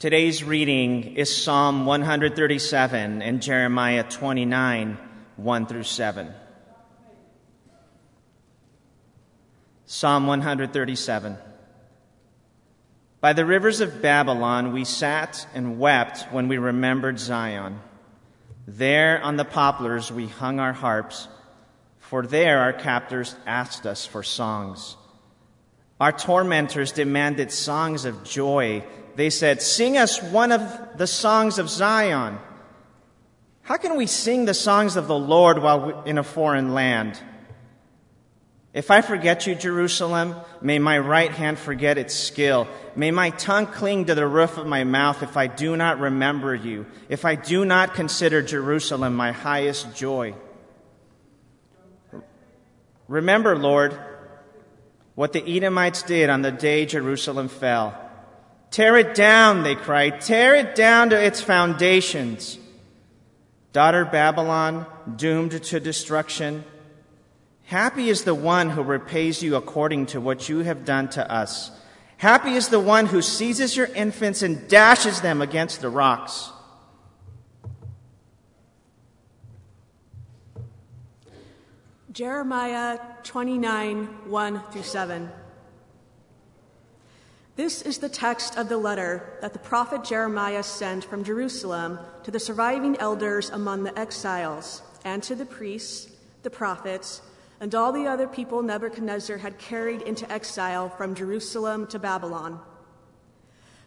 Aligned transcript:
Today's 0.00 0.42
reading 0.42 1.16
is 1.16 1.44
Psalm 1.44 1.84
137 1.84 3.20
and 3.20 3.42
Jeremiah 3.42 4.02
29, 4.02 4.96
1 5.36 5.66
through 5.66 5.82
7. 5.82 6.32
Psalm 9.84 10.26
137. 10.26 11.36
By 13.20 13.34
the 13.34 13.44
rivers 13.44 13.82
of 13.82 14.00
Babylon 14.00 14.72
we 14.72 14.86
sat 14.86 15.46
and 15.52 15.78
wept 15.78 16.32
when 16.32 16.48
we 16.48 16.56
remembered 16.56 17.18
Zion. 17.18 17.78
There 18.66 19.22
on 19.22 19.36
the 19.36 19.44
poplars 19.44 20.10
we 20.10 20.28
hung 20.28 20.60
our 20.60 20.72
harps, 20.72 21.28
for 21.98 22.26
there 22.26 22.60
our 22.60 22.72
captors 22.72 23.36
asked 23.44 23.84
us 23.84 24.06
for 24.06 24.22
songs. 24.22 24.96
Our 26.00 26.12
tormentors 26.12 26.92
demanded 26.92 27.52
songs 27.52 28.06
of 28.06 28.24
joy. 28.24 28.82
They 29.20 29.28
said, 29.28 29.60
Sing 29.60 29.98
us 29.98 30.22
one 30.22 30.50
of 30.50 30.96
the 30.96 31.06
songs 31.06 31.58
of 31.58 31.68
Zion. 31.68 32.38
How 33.60 33.76
can 33.76 33.98
we 33.98 34.06
sing 34.06 34.46
the 34.46 34.54
songs 34.54 34.96
of 34.96 35.08
the 35.08 35.18
Lord 35.18 35.58
while 35.58 36.04
in 36.04 36.16
a 36.16 36.22
foreign 36.22 36.72
land? 36.72 37.20
If 38.72 38.90
I 38.90 39.02
forget 39.02 39.46
you, 39.46 39.54
Jerusalem, 39.54 40.36
may 40.62 40.78
my 40.78 40.98
right 40.98 41.30
hand 41.30 41.58
forget 41.58 41.98
its 41.98 42.14
skill. 42.14 42.66
May 42.96 43.10
my 43.10 43.28
tongue 43.28 43.66
cling 43.66 44.06
to 44.06 44.14
the 44.14 44.26
roof 44.26 44.56
of 44.56 44.66
my 44.66 44.84
mouth 44.84 45.22
if 45.22 45.36
I 45.36 45.48
do 45.48 45.76
not 45.76 46.00
remember 46.00 46.54
you, 46.54 46.86
if 47.10 47.26
I 47.26 47.34
do 47.34 47.66
not 47.66 47.92
consider 47.92 48.40
Jerusalem 48.40 49.16
my 49.16 49.32
highest 49.32 49.94
joy. 49.94 50.34
Remember, 53.06 53.54
Lord, 53.54 54.00
what 55.14 55.34
the 55.34 55.46
Edomites 55.46 56.04
did 56.04 56.30
on 56.30 56.40
the 56.40 56.52
day 56.52 56.86
Jerusalem 56.86 57.48
fell. 57.48 58.06
Tear 58.70 58.96
it 58.96 59.14
down, 59.14 59.62
they 59.62 59.74
cried. 59.74 60.20
Tear 60.20 60.54
it 60.54 60.74
down 60.74 61.10
to 61.10 61.20
its 61.20 61.40
foundations. 61.40 62.58
Daughter 63.72 64.04
Babylon, 64.04 64.86
doomed 65.16 65.62
to 65.64 65.80
destruction. 65.80 66.64
Happy 67.64 68.08
is 68.08 68.24
the 68.24 68.34
one 68.34 68.70
who 68.70 68.82
repays 68.82 69.42
you 69.42 69.56
according 69.56 70.06
to 70.06 70.20
what 70.20 70.48
you 70.48 70.58
have 70.58 70.84
done 70.84 71.08
to 71.10 71.32
us. 71.32 71.70
Happy 72.16 72.54
is 72.54 72.68
the 72.68 72.80
one 72.80 73.06
who 73.06 73.22
seizes 73.22 73.76
your 73.76 73.86
infants 73.86 74.42
and 74.42 74.68
dashes 74.68 75.20
them 75.20 75.40
against 75.40 75.80
the 75.80 75.88
rocks. 75.88 76.50
Jeremiah 82.12 82.98
29 83.22 84.06
1 84.28 84.62
through 84.72 84.82
7. 84.82 85.30
This 87.60 87.82
is 87.82 87.98
the 87.98 88.08
text 88.08 88.56
of 88.56 88.70
the 88.70 88.78
letter 88.78 89.36
that 89.42 89.52
the 89.52 89.58
prophet 89.58 90.02
Jeremiah 90.02 90.62
sent 90.62 91.04
from 91.04 91.22
Jerusalem 91.22 91.98
to 92.22 92.30
the 92.30 92.40
surviving 92.40 92.96
elders 92.96 93.50
among 93.50 93.82
the 93.82 93.98
exiles, 93.98 94.80
and 95.04 95.22
to 95.24 95.34
the 95.34 95.44
priests, 95.44 96.10
the 96.42 96.48
prophets, 96.48 97.20
and 97.60 97.74
all 97.74 97.92
the 97.92 98.06
other 98.06 98.26
people 98.26 98.62
Nebuchadnezzar 98.62 99.36
had 99.36 99.58
carried 99.58 100.00
into 100.00 100.32
exile 100.32 100.88
from 100.88 101.14
Jerusalem 101.14 101.86
to 101.88 101.98
Babylon. 101.98 102.60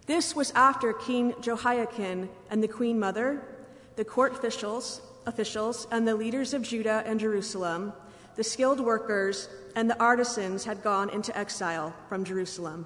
This 0.05 0.35
was 0.35 0.51
after 0.51 0.93
King 0.93 1.33
Jehoiakim 1.41 2.29
and 2.51 2.61
the 2.61 2.67
queen 2.67 2.99
mother, 2.99 3.41
the 3.95 4.05
court 4.05 4.33
officials, 4.33 5.01
officials, 5.25 5.87
and 5.89 6.07
the 6.07 6.15
leaders 6.15 6.53
of 6.53 6.61
Judah 6.61 7.01
and 7.07 7.19
Jerusalem, 7.19 7.93
the 8.35 8.43
skilled 8.43 8.81
workers, 8.81 9.49
and 9.75 9.89
the 9.89 9.99
artisans 9.99 10.63
had 10.63 10.83
gone 10.83 11.09
into 11.09 11.35
exile 11.35 11.95
from 12.07 12.23
Jerusalem. 12.23 12.85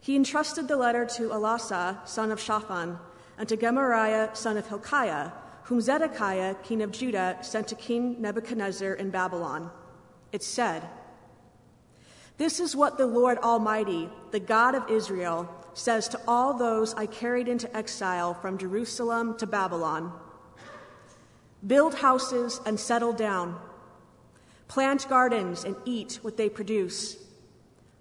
He 0.00 0.16
entrusted 0.16 0.66
the 0.66 0.76
letter 0.76 1.04
to 1.04 1.28
Elasah, 1.28 2.08
son 2.08 2.32
of 2.32 2.40
Shaphan, 2.40 2.98
and 3.36 3.48
to 3.48 3.56
Gemariah, 3.56 4.34
son 4.34 4.56
of 4.56 4.66
Hilkiah, 4.66 5.32
whom 5.64 5.80
Zedekiah, 5.80 6.56
king 6.62 6.82
of 6.82 6.90
Judah, 6.90 7.38
sent 7.42 7.68
to 7.68 7.74
King 7.74 8.20
Nebuchadnezzar 8.20 8.94
in 8.94 9.10
Babylon. 9.10 9.70
It 10.32 10.42
said, 10.42 10.88
This 12.38 12.60
is 12.60 12.74
what 12.74 12.96
the 12.96 13.06
Lord 13.06 13.38
Almighty, 13.38 14.08
the 14.30 14.40
God 14.40 14.74
of 14.74 14.90
Israel, 14.90 15.48
says 15.74 16.08
to 16.08 16.20
all 16.26 16.54
those 16.54 16.94
I 16.94 17.06
carried 17.06 17.46
into 17.46 17.74
exile 17.76 18.34
from 18.34 18.58
Jerusalem 18.58 19.36
to 19.38 19.46
Babylon. 19.46 20.12
Build 21.66 21.94
houses 21.94 22.60
and 22.64 22.80
settle 22.80 23.12
down, 23.12 23.60
plant 24.66 25.06
gardens 25.08 25.64
and 25.64 25.76
eat 25.84 26.18
what 26.22 26.38
they 26.38 26.48
produce 26.48 27.16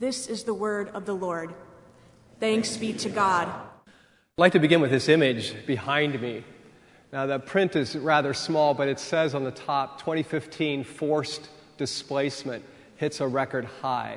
This 0.00 0.28
is 0.28 0.44
the 0.44 0.54
word 0.54 0.88
of 0.94 1.04
the 1.04 1.12
Lord. 1.12 1.52
Thanks 2.38 2.78
be 2.78 2.94
to 2.94 3.10
God. 3.10 3.48
I'd 3.48 3.92
like 4.38 4.52
to 4.52 4.58
begin 4.58 4.80
with 4.80 4.90
this 4.90 5.10
image 5.10 5.54
behind 5.66 6.18
me. 6.22 6.42
Now, 7.12 7.26
the 7.26 7.38
print 7.38 7.76
is 7.76 7.94
rather 7.94 8.32
small, 8.32 8.72
but 8.72 8.88
it 8.88 8.98
says 8.98 9.34
on 9.34 9.44
the 9.44 9.50
top 9.50 9.98
2015 10.00 10.84
forced 10.84 11.50
displacement 11.76 12.64
hits 12.96 13.20
a 13.20 13.28
record 13.28 13.66
high. 13.82 14.16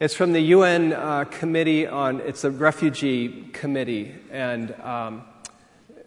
It's 0.00 0.14
from 0.14 0.32
the 0.32 0.40
UN 0.40 0.94
uh, 0.94 1.24
Committee 1.24 1.86
on, 1.86 2.20
it's 2.20 2.40
the 2.40 2.50
Refugee 2.50 3.50
Committee, 3.52 4.14
and 4.30 4.72
um, 4.80 5.24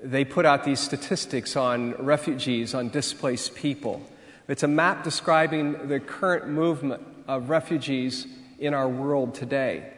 they 0.01 0.25
put 0.25 0.47
out 0.47 0.63
these 0.63 0.79
statistics 0.79 1.55
on 1.55 1.91
refugees, 2.03 2.73
on 2.73 2.89
displaced 2.89 3.53
people. 3.53 4.01
It's 4.47 4.63
a 4.63 4.67
map 4.67 5.03
describing 5.03 5.87
the 5.87 5.99
current 5.99 6.47
movement 6.47 7.03
of 7.27 7.51
refugees 7.51 8.25
in 8.59 8.73
our 8.73 8.87
world 8.87 9.35
today. 9.35 9.91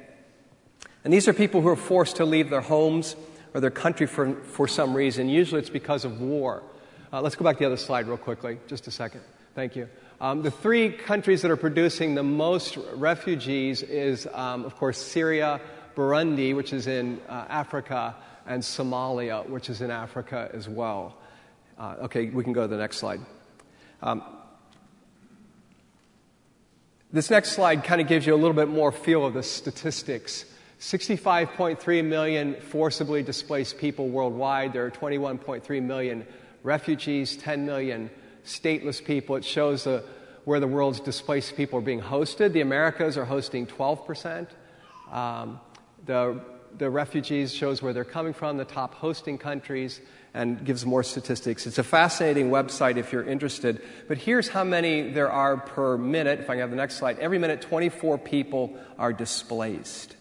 And 1.04 1.14
these 1.14 1.28
are 1.28 1.34
people 1.34 1.62
who 1.62 1.70
are 1.70 1.76
forced 1.76 2.18
to 2.18 2.26
leave 2.26 2.50
their 2.50 2.62
homes 2.62 3.16
or 3.54 3.62
their 3.62 3.72
country 3.72 4.08
for, 4.08 4.34
for 4.34 4.68
some 4.68 4.94
reason. 4.94 5.30
Usually 5.30 5.60
it's 5.60 5.70
because 5.70 6.06
of 6.06 6.22
war. 6.22 6.64
Uh, 7.14 7.22
let's 7.22 7.36
go 7.36 7.46
back 7.46 7.56
to 7.58 7.60
the 7.60 7.66
other 7.66 7.78
slide 7.78 8.08
real 8.08 8.18
quickly, 8.18 8.60
just 8.68 8.88
a 8.88 8.92
second. 8.92 9.22
Thank 9.56 9.76
you. 9.76 9.88
Um, 10.20 10.42
the 10.42 10.52
three 10.52 10.92
countries 10.92 11.42
that 11.44 11.52
are 11.52 11.58
producing 11.58 12.16
the 12.16 12.24
most 12.24 12.78
refugees 12.96 13.84
is, 13.84 14.28
um, 14.34 14.66
of 14.66 14.76
course, 14.76 14.98
Syria, 14.98 15.62
Burundi, 15.96 16.56
which 16.56 16.74
is 16.74 16.88
in 16.88 17.20
uh, 17.30 17.46
Africa, 17.50 18.16
and 18.46 18.62
Somalia, 18.62 19.48
which 19.48 19.70
is 19.70 19.82
in 19.82 19.92
Africa 19.92 20.50
as 20.54 20.68
well. 20.68 21.18
Uh, 21.78 21.96
okay, 22.04 22.30
we 22.30 22.44
can 22.44 22.54
go 22.54 22.62
to 22.62 22.68
the 22.68 22.78
next 22.78 22.98
slide. 22.98 23.22
Um, 24.02 24.24
this 27.12 27.30
next 27.30 27.54
slide 27.54 27.84
kind 27.84 28.02
of 28.02 28.08
gives 28.08 28.26
you 28.26 28.36
a 28.36 28.38
little 28.38 28.54
bit 28.54 28.68
more 28.68 28.92
feel 28.92 29.26
of 29.26 29.34
the 29.34 29.44
statistics. 29.44 30.46
65.3 30.80 32.06
million 32.06 32.56
forcibly 32.56 33.24
displaced 33.24 33.78
people 33.78 34.10
worldwide. 34.10 34.74
There 34.74 34.86
are 34.86 34.92
21.3 34.92 35.82
million 35.82 36.28
refugees, 36.64 37.38
10 37.38 37.66
million 37.66 38.10
stateless 38.46 39.04
people. 39.04 39.36
It 39.38 39.46
shows 39.46 39.88
where 40.44 40.60
the 40.60 40.68
world's 40.68 41.00
displaced 41.00 41.56
people 41.56 41.80
are 41.80 41.82
being 41.82 42.02
hosted. 42.02 42.54
The 42.54 42.62
Americas 42.62 43.18
are 43.18 43.26
hosting 43.26 43.68
12%. 43.68 44.48
Um, 45.12 45.60
the, 46.06 46.42
the 46.78 46.90
refugees 46.90 47.54
shows 47.54 47.82
where 47.82 47.94
they're 47.94 48.04
coming 48.04 48.34
from, 48.34 48.58
the 48.58 48.66
top 48.66 48.94
hosting 48.96 49.38
countries 49.38 50.02
and 50.34 50.64
gives 50.64 50.86
more 50.86 51.04
statistics. 51.04 51.66
It's 51.66 51.80
a 51.80 51.84
fascinating 51.84 52.50
website 52.50 52.98
if 52.98 53.12
you're 53.12 53.24
interested. 53.24 53.82
But 54.08 54.18
here's 54.20 54.48
how 54.48 54.64
many 54.64 55.10
there 55.12 55.32
are 55.32 55.58
per 55.58 55.98
minute. 55.98 56.40
If 56.40 56.50
I 56.50 56.54
can 56.54 56.60
have 56.62 56.70
the 56.70 56.76
next 56.76 56.98
slide. 56.98 57.18
Every 57.20 57.40
minute, 57.40 57.62
24 57.62 58.20
people 58.20 58.78
are 59.00 59.14
displaced. 59.14 60.16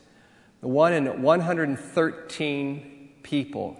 One 0.60 0.92
in 0.94 1.22
113 1.22 3.10
people, 3.22 3.76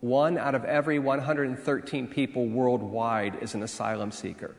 one 0.00 0.36
out 0.36 0.54
of 0.54 0.64
every 0.64 0.98
113 0.98 2.06
people 2.08 2.46
worldwide 2.46 3.38
is 3.40 3.54
an 3.54 3.62
asylum 3.62 4.10
seeker. 4.10 4.54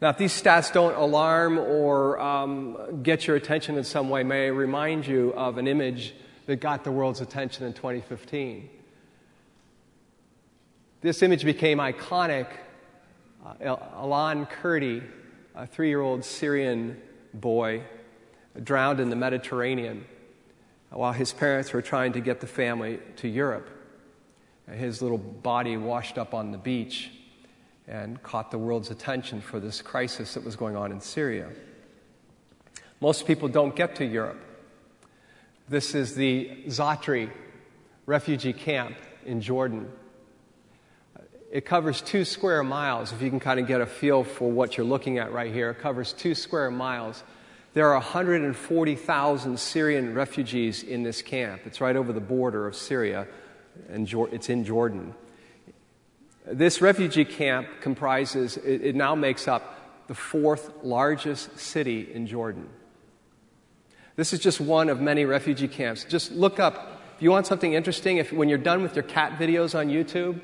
Now, 0.00 0.08
if 0.08 0.18
these 0.18 0.32
stats 0.32 0.72
don't 0.72 0.96
alarm 0.96 1.58
or 1.58 2.20
um, 2.20 3.02
get 3.04 3.28
your 3.28 3.36
attention 3.36 3.78
in 3.78 3.84
some 3.84 4.08
way, 4.10 4.24
may 4.24 4.46
I 4.46 4.48
remind 4.48 5.06
you 5.06 5.32
of 5.34 5.58
an 5.58 5.68
image 5.68 6.12
that 6.46 6.56
got 6.56 6.84
the 6.84 6.92
world's 6.92 7.20
attention 7.20 7.66
in 7.66 7.72
2015. 7.72 8.68
This 11.00 11.22
image 11.22 11.44
became 11.44 11.78
iconic. 11.78 12.46
Uh, 13.44 13.76
Alan 13.94 14.46
Kurdi, 14.46 15.02
a 15.54 15.66
three 15.66 15.88
year 15.88 16.00
old 16.00 16.24
Syrian 16.24 17.00
boy, 17.34 17.82
drowned 18.62 19.00
in 19.00 19.10
the 19.10 19.16
Mediterranean. 19.16 20.04
while 20.90 21.12
his 21.12 21.32
parents 21.32 21.72
were 21.72 21.82
trying 21.82 22.12
to 22.12 22.20
get 22.20 22.40
the 22.40 22.46
family 22.46 23.00
to 23.16 23.26
Europe. 23.26 23.68
His 24.70 25.02
little 25.02 25.18
body 25.18 25.76
washed 25.76 26.18
up 26.18 26.34
on 26.34 26.52
the 26.52 26.58
beach 26.58 27.10
and 27.88 28.22
caught 28.22 28.50
the 28.50 28.58
world's 28.58 28.90
attention 28.90 29.40
for 29.40 29.58
this 29.58 29.82
crisis 29.82 30.34
that 30.34 30.44
was 30.44 30.54
going 30.54 30.76
on 30.76 30.92
in 30.92 31.00
Syria. 31.00 31.48
Most 33.00 33.26
people 33.26 33.48
don't 33.48 33.74
get 33.74 33.96
to 33.96 34.04
Europe. 34.04 34.40
This 35.72 35.94
is 35.94 36.14
the 36.14 36.50
Zaatari 36.66 37.30
refugee 38.04 38.52
camp 38.52 38.94
in 39.24 39.40
Jordan. 39.40 39.90
It 41.50 41.64
covers 41.64 42.02
two 42.02 42.26
square 42.26 42.62
miles, 42.62 43.10
if 43.10 43.22
you 43.22 43.30
can 43.30 43.40
kind 43.40 43.58
of 43.58 43.66
get 43.66 43.80
a 43.80 43.86
feel 43.86 44.22
for 44.22 44.52
what 44.52 44.76
you're 44.76 44.84
looking 44.84 45.16
at 45.16 45.32
right 45.32 45.50
here. 45.50 45.70
It 45.70 45.78
covers 45.78 46.12
two 46.12 46.34
square 46.34 46.70
miles. 46.70 47.24
There 47.72 47.88
are 47.88 47.94
140,000 47.94 49.58
Syrian 49.58 50.12
refugees 50.12 50.82
in 50.82 51.04
this 51.04 51.22
camp. 51.22 51.62
It's 51.64 51.80
right 51.80 51.96
over 51.96 52.12
the 52.12 52.20
border 52.20 52.66
of 52.66 52.76
Syria, 52.76 53.26
and 53.88 54.06
it's 54.30 54.50
in 54.50 54.66
Jordan. 54.66 55.14
This 56.44 56.82
refugee 56.82 57.24
camp 57.24 57.66
comprises, 57.80 58.58
it, 58.58 58.94
now 58.94 59.14
makes 59.14 59.48
up 59.48 60.06
the 60.06 60.14
fourth 60.14 60.70
largest 60.82 61.58
city 61.58 62.12
in 62.12 62.26
Jordan. 62.26 62.68
This 64.16 64.32
is 64.32 64.40
just 64.40 64.60
one 64.60 64.88
of 64.88 65.00
many 65.00 65.24
refugee 65.24 65.68
camps. 65.68 66.04
Just 66.04 66.32
look 66.32 66.60
up, 66.60 67.00
if 67.16 67.22
you 67.22 67.30
want 67.30 67.46
something 67.46 67.72
interesting, 67.72 68.18
if 68.18 68.32
when 68.32 68.48
you're 68.48 68.58
done 68.58 68.82
with 68.82 68.94
your 68.94 69.04
cat 69.04 69.38
videos 69.38 69.78
on 69.78 69.88
YouTube, 69.88 70.40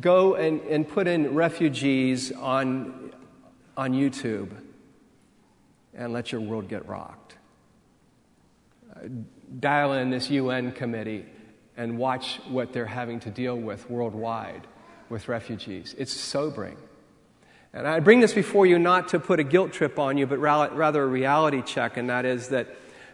go 0.00 0.34
and, 0.34 0.60
and 0.62 0.86
put 0.86 1.06
in 1.06 1.34
refugees 1.34 2.32
on, 2.32 3.12
on 3.76 3.92
YouTube 3.92 4.50
and 5.94 6.12
let 6.12 6.32
your 6.32 6.40
world 6.40 6.68
get 6.68 6.86
rocked. 6.86 7.36
Uh, 8.94 9.08
dial 9.60 9.94
in 9.94 10.10
this 10.10 10.30
UN 10.30 10.72
committee 10.72 11.24
and 11.76 11.98
watch 11.98 12.40
what 12.48 12.72
they're 12.72 12.86
having 12.86 13.20
to 13.20 13.30
deal 13.30 13.56
with 13.56 13.88
worldwide 13.90 14.66
with 15.08 15.28
refugees. 15.28 15.94
It's 15.98 16.12
sobering. 16.12 16.76
And 17.74 17.88
I 17.88 17.98
bring 17.98 18.20
this 18.20 18.32
before 18.32 18.66
you 18.66 18.78
not 18.78 19.08
to 19.08 19.18
put 19.18 19.40
a 19.40 19.42
guilt 19.42 19.72
trip 19.72 19.98
on 19.98 20.16
you, 20.16 20.26
but 20.26 20.38
rather 20.38 21.02
a 21.02 21.06
reality 21.06 21.60
check, 21.60 21.96
and 21.96 22.08
that 22.08 22.24
is 22.24 22.48
that 22.48 22.68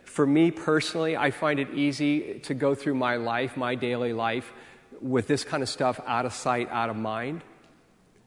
for 0.04 0.26
me 0.26 0.50
personally, 0.50 1.16
I 1.16 1.30
find 1.30 1.58
it 1.58 1.70
easy 1.72 2.40
to 2.40 2.52
go 2.52 2.74
through 2.74 2.96
my 2.96 3.16
life, 3.16 3.56
my 3.56 3.74
daily 3.74 4.12
life, 4.12 4.52
with 5.00 5.26
this 5.26 5.44
kind 5.44 5.62
of 5.62 5.68
stuff 5.70 5.98
out 6.06 6.26
of 6.26 6.34
sight, 6.34 6.68
out 6.70 6.90
of 6.90 6.96
mind, 6.96 7.42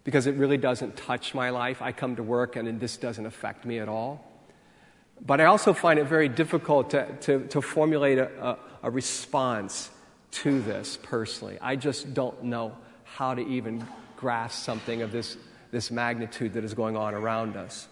because 0.03 0.25
it 0.25 0.33
really 0.35 0.57
doesn't 0.57 0.97
touch 0.97 1.35
my 1.35 1.51
life. 1.51 1.83
I 1.83 1.91
come 1.91 2.15
to 2.15 2.23
work 2.23 2.55
and 2.55 2.79
this 2.79 2.97
doesn't 2.97 3.27
affect 3.27 3.63
me 3.63 3.77
at 3.77 3.87
all. 3.87 4.25
But 5.23 5.39
I 5.39 5.45
also 5.45 5.71
find 5.71 5.99
it 5.99 6.05
very 6.05 6.29
difficult 6.29 6.89
to, 6.91 7.05
to, 7.21 7.47
to 7.49 7.61
formulate 7.61 8.17
a, 8.17 8.29
a, 8.43 8.57
a 8.83 8.89
response 8.89 9.91
to 10.31 10.61
this 10.61 10.97
personally. 11.03 11.59
I 11.61 11.75
just 11.75 12.15
don't 12.15 12.45
know 12.45 12.75
how 13.03 13.35
to 13.35 13.41
even 13.47 13.85
grasp 14.17 14.63
something 14.63 15.03
of 15.03 15.11
this, 15.11 15.37
this 15.73 15.89
magnitude 15.89 16.53
that 16.53 16.63
is 16.63 16.75
going 16.75 16.95
on 16.95 17.15
around 17.15 17.57
us. 17.57 17.87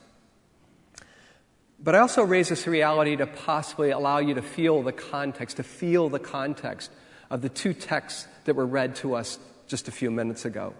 But 1.84 1.96
I 1.96 2.00
also 2.00 2.22
raise 2.22 2.48
this 2.48 2.68
reality 2.68 3.16
to 3.16 3.26
possibly 3.26 3.90
allow 3.90 4.20
you 4.20 4.36
to 4.36 4.42
feel 4.44 4.84
the 4.84 4.92
context, 4.92 5.58
to 5.58 5.64
feel 5.64 6.08
the 6.08 6.20
context 6.20 6.92
of 7.32 7.42
the 7.42 7.50
two 7.50 7.74
texts 7.74 8.28
that 8.46 8.56
were 8.56 8.68
read 8.68 8.96
to 8.98 9.16
us 9.16 9.40
just 9.66 9.88
a 9.88 9.92
few 9.92 10.12
minutes 10.12 10.46
ago. 10.46 10.76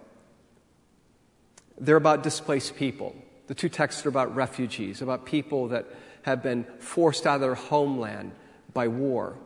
They're 1.76 1.96
about 1.96 2.22
displaced 2.22 2.76
people. 2.76 3.16
The 3.48 3.54
two 3.54 3.68
texts 3.68 4.06
are 4.06 4.08
about 4.08 4.36
refugees, 4.36 5.02
about 5.02 5.26
people 5.26 5.68
that 5.68 5.86
have 6.22 6.40
been 6.40 6.64
forced 6.78 7.26
out 7.26 7.34
of 7.34 7.40
their 7.40 7.56
homeland 7.56 8.30
by 8.72 8.86
war. 8.86 9.36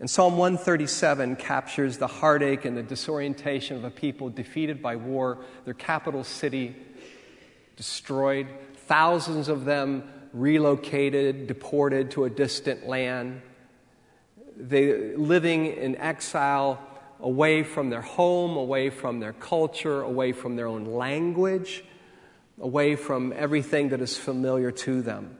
And 0.00 0.08
Psalm 0.08 0.38
137 0.38 1.36
captures 1.36 1.98
the 1.98 2.06
heartache 2.06 2.64
and 2.64 2.74
the 2.74 2.82
disorientation 2.82 3.76
of 3.76 3.84
a 3.84 3.90
people 3.90 4.30
defeated 4.30 4.80
by 4.80 4.96
war, 4.96 5.44
their 5.66 5.74
capital 5.74 6.24
city 6.24 6.74
destroyed, 7.76 8.46
thousands 8.86 9.48
of 9.48 9.66
them 9.66 10.04
relocated, 10.32 11.46
deported 11.46 12.12
to 12.12 12.24
a 12.24 12.30
distant 12.30 12.88
land. 12.88 13.42
They 14.56 15.14
living 15.14 15.66
in 15.66 15.96
exile 15.96 16.80
away 17.20 17.62
from 17.62 17.90
their 17.90 18.00
home, 18.00 18.56
away 18.56 18.88
from 18.88 19.20
their 19.20 19.34
culture, 19.34 20.00
away 20.00 20.32
from 20.32 20.56
their 20.56 20.66
own 20.66 20.86
language, 20.86 21.84
away 22.58 22.96
from 22.96 23.34
everything 23.36 23.90
that 23.90 24.00
is 24.00 24.16
familiar 24.16 24.70
to 24.70 25.02
them. 25.02 25.36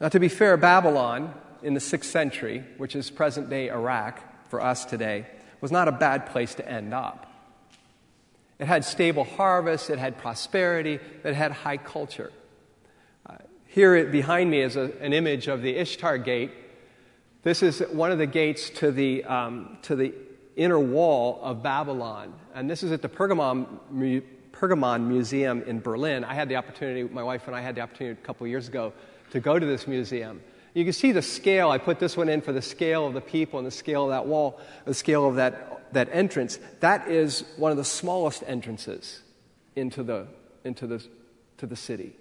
Now, 0.00 0.08
to 0.08 0.18
be 0.18 0.28
fair, 0.28 0.56
Babylon 0.56 1.34
in 1.64 1.74
the 1.74 1.80
sixth 1.80 2.10
century, 2.10 2.64
which 2.76 2.94
is 2.94 3.10
present 3.10 3.50
day 3.50 3.70
Iraq 3.70 4.20
for 4.50 4.60
us 4.60 4.84
today, 4.84 5.26
was 5.60 5.72
not 5.72 5.88
a 5.88 5.92
bad 5.92 6.26
place 6.26 6.54
to 6.56 6.68
end 6.68 6.92
up. 6.92 7.30
It 8.58 8.66
had 8.66 8.84
stable 8.84 9.24
harvests, 9.24 9.90
it 9.90 9.98
had 9.98 10.18
prosperity, 10.18 11.00
it 11.24 11.34
had 11.34 11.52
high 11.52 11.78
culture. 11.78 12.32
Uh, 13.26 13.36
here 13.66 14.06
behind 14.06 14.50
me 14.50 14.60
is 14.60 14.76
a, 14.76 14.92
an 15.00 15.12
image 15.12 15.48
of 15.48 15.62
the 15.62 15.76
Ishtar 15.76 16.18
Gate. 16.18 16.52
This 17.42 17.62
is 17.62 17.80
one 17.80 18.12
of 18.12 18.18
the 18.18 18.26
gates 18.26 18.70
to 18.70 18.92
the, 18.92 19.24
um, 19.24 19.78
to 19.82 19.96
the 19.96 20.14
inner 20.56 20.78
wall 20.78 21.40
of 21.42 21.62
Babylon. 21.62 22.32
And 22.54 22.70
this 22.70 22.82
is 22.82 22.92
at 22.92 23.02
the 23.02 23.08
Pergamon, 23.08 23.66
Pergamon 24.52 25.08
Museum 25.08 25.62
in 25.62 25.80
Berlin. 25.80 26.24
I 26.24 26.34
had 26.34 26.48
the 26.48 26.56
opportunity, 26.56 27.02
my 27.02 27.22
wife 27.22 27.46
and 27.46 27.56
I 27.56 27.60
had 27.60 27.74
the 27.74 27.80
opportunity 27.80 28.18
a 28.18 28.24
couple 28.24 28.46
years 28.46 28.68
ago 28.68 28.92
to 29.30 29.40
go 29.40 29.58
to 29.58 29.66
this 29.66 29.86
museum. 29.88 30.40
You 30.74 30.84
can 30.84 30.92
see 30.92 31.12
the 31.12 31.22
scale. 31.22 31.70
I 31.70 31.78
put 31.78 32.00
this 32.00 32.16
one 32.16 32.28
in 32.28 32.40
for 32.40 32.52
the 32.52 32.62
scale 32.62 33.06
of 33.06 33.14
the 33.14 33.20
people 33.20 33.58
and 33.58 33.66
the 33.66 33.70
scale 33.72 34.04
of 34.04 34.10
that 34.10 34.26
wall, 34.26 34.60
the 34.84 34.94
scale 34.94 35.28
of 35.28 35.36
that, 35.36 35.92
that 35.94 36.08
entrance. 36.12 36.58
That 36.80 37.08
is 37.08 37.44
one 37.56 37.70
of 37.70 37.78
the 37.78 37.84
smallest 37.84 38.42
entrances 38.46 39.22
into 39.76 40.02
the, 40.02 40.26
into 40.64 40.86
the, 40.88 41.04
to 41.58 41.66
the 41.66 41.76
city. 41.76 42.16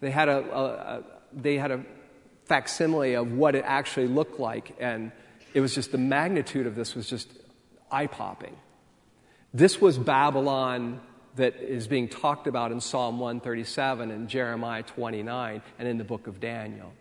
They 0.00 0.10
had 0.10 0.28
a, 0.28 0.38
a, 0.52 0.64
a 0.64 1.04
they 1.32 1.56
had 1.56 1.70
a 1.70 1.84
facsimile 2.44 3.14
of 3.14 3.32
what 3.32 3.54
it 3.54 3.64
actually 3.66 4.06
looked 4.06 4.38
like, 4.38 4.76
and 4.78 5.12
it 5.54 5.60
was 5.60 5.74
just 5.74 5.92
the 5.92 5.98
magnitude 5.98 6.66
of 6.66 6.74
this 6.74 6.94
was 6.94 7.08
just 7.08 7.28
eye 7.90 8.06
popping. 8.06 8.56
This 9.52 9.80
was 9.80 9.98
Babylon 9.98 11.00
that 11.36 11.56
is 11.56 11.86
being 11.86 12.08
talked 12.08 12.46
about 12.46 12.70
in 12.70 12.80
Psalm 12.80 13.18
137 13.18 14.10
and 14.10 14.28
Jeremiah 14.28 14.82
29 14.82 15.62
and 15.78 15.88
in 15.88 15.98
the 15.98 16.04
book 16.04 16.26
of 16.26 16.40
Daniel. 16.40 16.92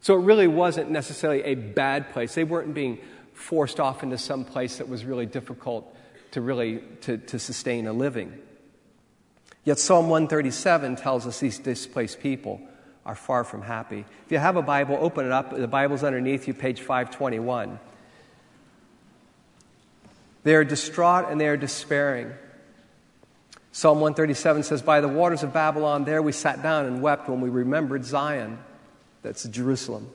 So 0.00 0.14
it 0.14 0.22
really 0.22 0.48
wasn't 0.48 0.90
necessarily 0.90 1.42
a 1.42 1.54
bad 1.54 2.10
place. 2.12 2.34
They 2.34 2.44
weren't 2.44 2.74
being 2.74 2.98
forced 3.34 3.80
off 3.80 4.02
into 4.02 4.18
some 4.18 4.44
place 4.44 4.78
that 4.78 4.88
was 4.88 5.04
really 5.04 5.26
difficult 5.26 5.96
to 6.32 6.40
really 6.40 6.82
to, 7.02 7.18
to 7.18 7.38
sustain 7.38 7.86
a 7.86 7.92
living. 7.92 8.38
Yet 9.64 9.78
Psalm 9.78 10.08
137 10.08 10.96
tells 10.96 11.26
us 11.26 11.40
these 11.40 11.58
displaced 11.58 12.20
people 12.20 12.60
are 13.04 13.14
far 13.14 13.44
from 13.44 13.62
happy. 13.62 14.04
If 14.26 14.32
you 14.32 14.38
have 14.38 14.56
a 14.56 14.62
Bible, 14.62 14.96
open 15.00 15.26
it 15.26 15.32
up. 15.32 15.56
The 15.56 15.68
Bible's 15.68 16.04
underneath 16.04 16.48
you, 16.48 16.54
page 16.54 16.80
521. 16.80 17.78
They 20.42 20.54
are 20.54 20.64
distraught 20.64 21.26
and 21.30 21.40
they 21.40 21.48
are 21.48 21.56
despairing. 21.56 22.32
Psalm 23.72 24.00
137 24.00 24.64
says, 24.64 24.82
By 24.82 25.00
the 25.00 25.08
waters 25.08 25.42
of 25.42 25.52
Babylon, 25.52 26.04
there 26.04 26.22
we 26.22 26.32
sat 26.32 26.62
down 26.62 26.86
and 26.86 27.02
wept 27.02 27.28
when 27.28 27.40
we 27.40 27.50
remembered 27.50 28.04
Zion. 28.04 28.58
That's 29.22 29.44
Jerusalem. 29.44 30.10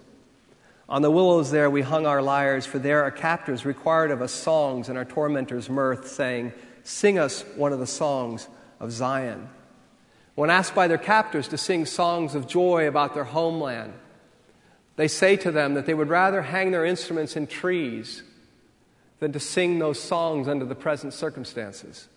On 0.87 1.01
the 1.01 1.11
willows 1.11 1.51
there 1.51 1.69
we 1.69 1.81
hung 1.81 2.05
our 2.05 2.21
lyres, 2.21 2.65
for 2.65 2.77
there 2.79 3.03
our 3.03 3.11
captors 3.11 3.65
required 3.65 4.11
of 4.11 4.21
us 4.21 4.31
songs 4.31 4.87
and 4.89 4.97
our 4.97 5.05
tormentors 5.05 5.69
mirth, 5.69 6.07
saying, 6.07 6.53
Sing 6.83 7.17
us 7.17 7.41
one 7.55 7.73
of 7.73 7.79
the 7.79 7.87
songs 7.87 8.47
of 8.79 8.91
Zion. 8.91 9.49
When 10.35 10.49
asked 10.49 10.75
by 10.75 10.87
their 10.87 10.99
captors 10.99 11.47
to 11.47 11.57
sing 11.57 11.85
songs 11.85 12.35
of 12.35 12.47
joy 12.47 12.87
about 12.87 13.13
their 13.13 13.23
homeland, 13.23 13.93
they 14.95 15.07
say 15.07 15.37
to 15.37 15.51
them 15.51 15.73
that 15.73 15.85
they 15.85 15.93
would 15.93 16.09
rather 16.09 16.43
hang 16.43 16.71
their 16.71 16.85
instruments 16.85 17.35
in 17.35 17.47
trees 17.47 18.21
than 19.19 19.31
to 19.31 19.39
sing 19.39 19.79
those 19.79 19.99
songs 19.99 20.47
under 20.47 20.65
the 20.65 20.75
present 20.75 21.13
circumstances. 21.13 22.07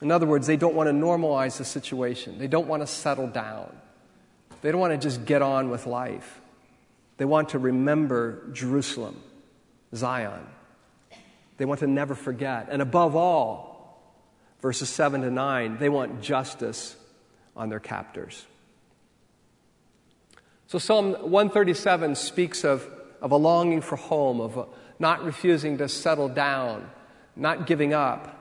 In 0.00 0.10
other 0.10 0.26
words, 0.26 0.46
they 0.46 0.56
don't 0.56 0.74
want 0.74 0.88
to 0.88 0.94
normalize 0.94 1.58
the 1.58 1.64
situation, 1.64 2.38
they 2.38 2.48
don't 2.48 2.66
want 2.66 2.82
to 2.82 2.86
settle 2.86 3.26
down. 3.26 3.76
They 4.62 4.70
don't 4.70 4.80
want 4.80 4.92
to 4.92 4.98
just 4.98 5.24
get 5.24 5.42
on 5.42 5.70
with 5.70 5.86
life. 5.86 6.40
They 7.16 7.24
want 7.24 7.50
to 7.50 7.58
remember 7.58 8.50
Jerusalem, 8.52 9.20
Zion. 9.94 10.46
They 11.56 11.64
want 11.64 11.80
to 11.80 11.86
never 11.86 12.14
forget. 12.14 12.68
And 12.70 12.80
above 12.80 13.14
all, 13.16 13.70
verses 14.60 14.88
7 14.88 15.22
to 15.22 15.30
9, 15.30 15.78
they 15.78 15.88
want 15.88 16.22
justice 16.22 16.96
on 17.56 17.68
their 17.68 17.80
captors. 17.80 18.46
So 20.66 20.78
Psalm 20.78 21.12
137 21.12 22.14
speaks 22.14 22.64
of, 22.64 22.86
of 23.20 23.32
a 23.32 23.36
longing 23.36 23.80
for 23.80 23.96
home, 23.96 24.40
of 24.40 24.68
not 24.98 25.24
refusing 25.24 25.78
to 25.78 25.88
settle 25.88 26.28
down, 26.28 26.88
not 27.34 27.66
giving 27.66 27.92
up, 27.92 28.36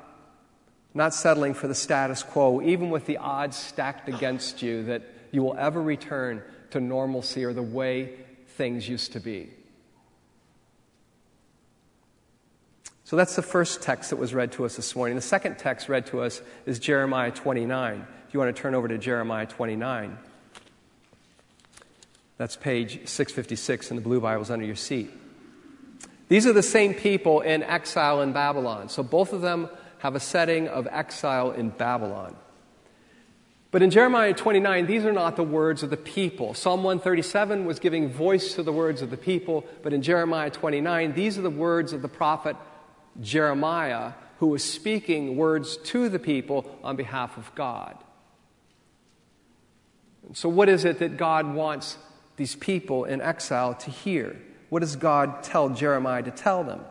not 0.93 1.13
settling 1.13 1.53
for 1.53 1.67
the 1.67 1.75
status 1.75 2.23
quo, 2.23 2.61
even 2.61 2.89
with 2.89 3.05
the 3.05 3.17
odds 3.17 3.57
stacked 3.57 4.09
against 4.09 4.61
you 4.61 4.83
that 4.83 5.01
you 5.31 5.43
will 5.43 5.55
ever 5.57 5.81
return 5.81 6.41
to 6.71 6.79
normalcy 6.79 7.43
or 7.43 7.53
the 7.53 7.61
way 7.61 8.13
things 8.47 8.87
used 8.87 9.13
to 9.13 9.19
be. 9.19 9.49
So 13.03 13.15
that's 13.15 13.35
the 13.35 13.41
first 13.41 13.81
text 13.81 14.11
that 14.11 14.17
was 14.17 14.35
read 14.35 14.51
to 14.51 14.65
us 14.65 14.75
this 14.75 14.95
morning. 14.95 15.15
The 15.15 15.21
second 15.21 15.57
text 15.57 15.89
read 15.89 16.05
to 16.07 16.21
us 16.21 16.41
is 16.67 16.77
Jeremiah 16.77 17.31
29. 17.31 18.05
If 18.27 18.33
you 18.33 18.39
want 18.39 18.55
to 18.55 18.61
turn 18.61 18.75
over 18.75 18.87
to 18.87 18.99
Jeremiah 18.99 19.47
29, 19.47 20.15
that's 22.37 22.55
page 22.55 23.07
656 23.07 23.89
in 23.89 23.95
the 23.95 24.03
blue 24.03 24.19
Bibles 24.19 24.51
under 24.51 24.65
your 24.65 24.75
seat. 24.75 25.09
These 26.27 26.45
are 26.45 26.53
the 26.53 26.61
same 26.61 26.93
people 26.93 27.41
in 27.41 27.63
exile 27.63 28.21
in 28.21 28.31
Babylon. 28.31 28.89
So 28.89 29.01
both 29.01 29.33
of 29.33 29.41
them 29.41 29.69
have 29.97 30.15
a 30.15 30.19
setting 30.19 30.67
of 30.67 30.87
exile 30.91 31.51
in 31.51 31.69
Babylon. 31.69 32.35
But 33.71 33.83
in 33.83 33.91
Jeremiah 33.91 34.33
29, 34.33 34.87
these 34.87 35.05
are 35.05 35.13
not 35.13 35.35
the 35.35 35.43
words 35.43 35.83
of 35.83 35.91
the 35.91 35.97
people. 35.97 36.55
Psalm 36.55 36.83
137 36.83 37.65
was 37.65 37.79
giving 37.79 38.09
voice 38.09 38.55
to 38.55 38.63
the 38.63 38.73
words 38.73 39.03
of 39.03 39.11
the 39.11 39.17
people, 39.17 39.65
but 39.83 39.93
in 39.93 40.01
Jeremiah 40.01 40.49
29, 40.49 41.13
these 41.13 41.37
are 41.37 41.43
the 41.43 41.51
words 41.51 41.93
of 41.93 42.01
the 42.01 42.07
prophet 42.07 42.55
Jeremiah, 43.21 44.13
who 44.39 44.47
was 44.47 44.63
speaking 44.63 45.35
words 45.35 45.77
to 45.77 46.09
the 46.09 46.17
people 46.17 46.79
on 46.83 46.95
behalf 46.95 47.37
of 47.37 47.53
God. 47.53 47.95
So, 50.33 50.49
what 50.49 50.69
is 50.69 50.85
it 50.85 50.99
that 50.99 51.17
God 51.17 51.53
wants 51.53 51.97
these 52.37 52.55
people 52.55 53.05
in 53.05 53.21
exile 53.21 53.75
to 53.75 53.91
hear? 53.91 54.39
What 54.69 54.79
does 54.79 54.95
God 54.95 55.43
tell 55.43 55.69
Jeremiah 55.69 56.23
to 56.23 56.31
tell 56.31 56.63
them? 56.63 56.81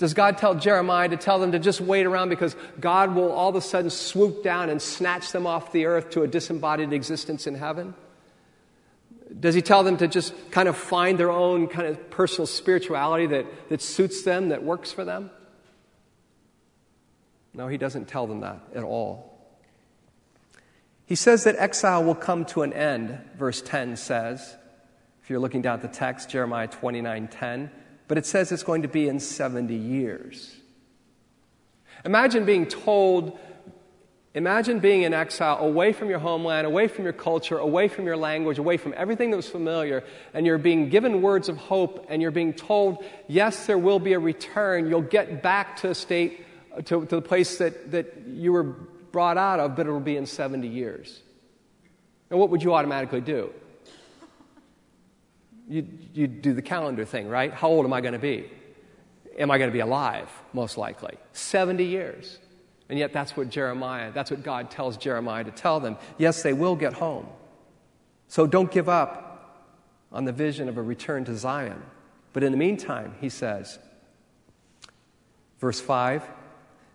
Does 0.00 0.14
God 0.14 0.38
tell 0.38 0.54
Jeremiah 0.54 1.10
to 1.10 1.18
tell 1.18 1.38
them 1.38 1.52
to 1.52 1.58
just 1.58 1.78
wait 1.78 2.06
around 2.06 2.30
because 2.30 2.56
God 2.80 3.14
will 3.14 3.30
all 3.30 3.50
of 3.50 3.54
a 3.54 3.60
sudden 3.60 3.90
swoop 3.90 4.42
down 4.42 4.70
and 4.70 4.80
snatch 4.80 5.30
them 5.30 5.46
off 5.46 5.72
the 5.72 5.84
earth 5.84 6.08
to 6.12 6.22
a 6.22 6.26
disembodied 6.26 6.94
existence 6.94 7.46
in 7.46 7.54
heaven? 7.54 7.92
Does 9.38 9.54
he 9.54 9.60
tell 9.60 9.84
them 9.84 9.98
to 9.98 10.08
just 10.08 10.32
kind 10.50 10.70
of 10.70 10.76
find 10.78 11.18
their 11.18 11.30
own 11.30 11.68
kind 11.68 11.86
of 11.86 12.08
personal 12.08 12.46
spirituality 12.46 13.26
that, 13.26 13.68
that 13.68 13.82
suits 13.82 14.22
them, 14.22 14.48
that 14.48 14.62
works 14.62 14.90
for 14.90 15.04
them? 15.04 15.30
No, 17.52 17.68
he 17.68 17.76
doesn't 17.76 18.08
tell 18.08 18.26
them 18.26 18.40
that 18.40 18.58
at 18.74 18.82
all. 18.82 19.38
He 21.04 21.14
says 21.14 21.44
that 21.44 21.56
exile 21.58 22.02
will 22.02 22.14
come 22.14 22.46
to 22.46 22.62
an 22.62 22.72
end, 22.72 23.18
verse 23.36 23.60
10 23.60 23.96
says. 23.96 24.56
If 25.22 25.28
you're 25.28 25.40
looking 25.40 25.60
down 25.60 25.74
at 25.74 25.82
the 25.82 25.88
text, 25.88 26.30
Jeremiah 26.30 26.68
29 26.68 27.28
10 27.28 27.70
but 28.10 28.18
it 28.18 28.26
says 28.26 28.50
it's 28.50 28.64
going 28.64 28.82
to 28.82 28.88
be 28.88 29.06
in 29.06 29.20
70 29.20 29.72
years. 29.72 30.52
Imagine 32.04 32.44
being 32.44 32.66
told, 32.66 33.38
imagine 34.34 34.80
being 34.80 35.02
in 35.02 35.14
exile, 35.14 35.58
away 35.58 35.92
from 35.92 36.10
your 36.10 36.18
homeland, 36.18 36.66
away 36.66 36.88
from 36.88 37.04
your 37.04 37.12
culture, 37.12 37.58
away 37.58 37.86
from 37.86 38.06
your 38.06 38.16
language, 38.16 38.58
away 38.58 38.78
from 38.78 38.94
everything 38.96 39.30
that 39.30 39.36
was 39.36 39.48
familiar, 39.48 40.02
and 40.34 40.44
you're 40.44 40.58
being 40.58 40.88
given 40.88 41.22
words 41.22 41.48
of 41.48 41.56
hope, 41.56 42.04
and 42.08 42.20
you're 42.20 42.32
being 42.32 42.52
told, 42.52 43.04
yes, 43.28 43.66
there 43.66 43.78
will 43.78 44.00
be 44.00 44.14
a 44.14 44.18
return. 44.18 44.88
You'll 44.88 45.02
get 45.02 45.40
back 45.40 45.76
to 45.82 45.90
a 45.90 45.94
state, 45.94 46.44
to, 46.86 47.06
to 47.06 47.14
the 47.14 47.22
place 47.22 47.58
that, 47.58 47.92
that 47.92 48.24
you 48.26 48.50
were 48.50 48.64
brought 48.64 49.38
out 49.38 49.60
of, 49.60 49.76
but 49.76 49.86
it'll 49.86 50.00
be 50.00 50.16
in 50.16 50.26
70 50.26 50.66
years. 50.66 51.20
And 52.28 52.40
what 52.40 52.50
would 52.50 52.64
you 52.64 52.74
automatically 52.74 53.20
do? 53.20 53.54
You, 55.70 55.86
you 56.12 56.26
do 56.26 56.52
the 56.52 56.62
calendar 56.62 57.04
thing, 57.04 57.28
right? 57.28 57.52
How 57.52 57.68
old 57.68 57.86
am 57.86 57.92
I 57.92 58.00
going 58.00 58.12
to 58.12 58.18
be? 58.18 58.50
Am 59.38 59.50
I 59.52 59.58
going 59.58 59.70
to 59.70 59.72
be 59.72 59.80
alive? 59.80 60.28
Most 60.52 60.76
likely. 60.76 61.16
70 61.32 61.84
years. 61.84 62.38
And 62.88 62.98
yet, 62.98 63.12
that's 63.12 63.36
what 63.36 63.50
Jeremiah, 63.50 64.10
that's 64.10 64.32
what 64.32 64.42
God 64.42 64.72
tells 64.72 64.96
Jeremiah 64.96 65.44
to 65.44 65.52
tell 65.52 65.78
them. 65.78 65.96
Yes, 66.18 66.42
they 66.42 66.52
will 66.52 66.74
get 66.74 66.94
home. 66.94 67.28
So 68.26 68.48
don't 68.48 68.70
give 68.70 68.88
up 68.88 69.76
on 70.10 70.24
the 70.24 70.32
vision 70.32 70.68
of 70.68 70.76
a 70.76 70.82
return 70.82 71.24
to 71.26 71.36
Zion. 71.36 71.80
But 72.32 72.42
in 72.42 72.50
the 72.50 72.58
meantime, 72.58 73.14
he 73.20 73.28
says, 73.28 73.78
verse 75.60 75.80
5 75.80 76.24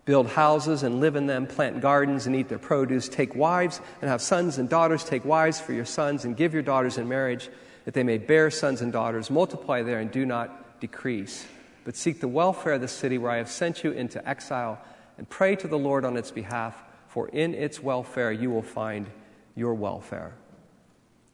build 0.03 0.27
houses 0.27 0.84
and 0.84 1.00
live 1.00 1.15
in 1.15 1.25
them, 1.25 1.48
plant 1.48 1.82
gardens 1.82 2.27
and 2.27 2.36
eat 2.36 2.48
their 2.48 2.60
produce, 2.60 3.10
take 3.10 3.34
wives 3.34 3.82
and 4.01 4.10
have 4.10 4.22
sons 4.22 4.60
and 4.60 4.70
daughters, 4.70 5.03
take 5.03 5.25
wives 5.25 5.60
for 5.60 5.74
your 5.74 5.86
sons 5.86 6.25
and 6.25 6.38
give 6.38 6.53
your 6.53 6.62
daughters 6.62 7.00
in 7.00 7.10
marriage 7.10 7.50
that 7.86 7.94
they 7.94 8.04
may 8.04 8.18
bear 8.18 8.51
sons 8.51 8.82
and 8.82 8.92
daughters, 8.92 9.30
multiply 9.30 9.84
there 9.84 10.00
and 10.00 10.12
do 10.12 10.25
not 10.25 10.80
decrease. 10.80 11.46
But 11.86 11.96
seek 11.96 12.20
the 12.20 12.27
welfare 12.27 12.74
of 12.74 12.82
the 12.82 12.88
city 12.88 13.18
where 13.18 13.32
I 13.32 13.38
have 13.38 13.50
sent 13.50 13.84
you 13.84 13.92
into 13.92 14.27
exile, 14.27 14.80
and 15.18 15.30
pray 15.30 15.56
to 15.56 15.68
the 15.68 15.77
Lord 15.77 16.04
on 16.04 16.18
its 16.18 16.32
behalf, 16.32 16.75
for 17.08 17.30
in 17.30 17.54
its 17.54 17.82
welfare 17.82 18.32
you 18.32 18.50
will 18.50 18.63
find 18.63 19.08
your 19.56 19.75
welfare. 19.75 20.34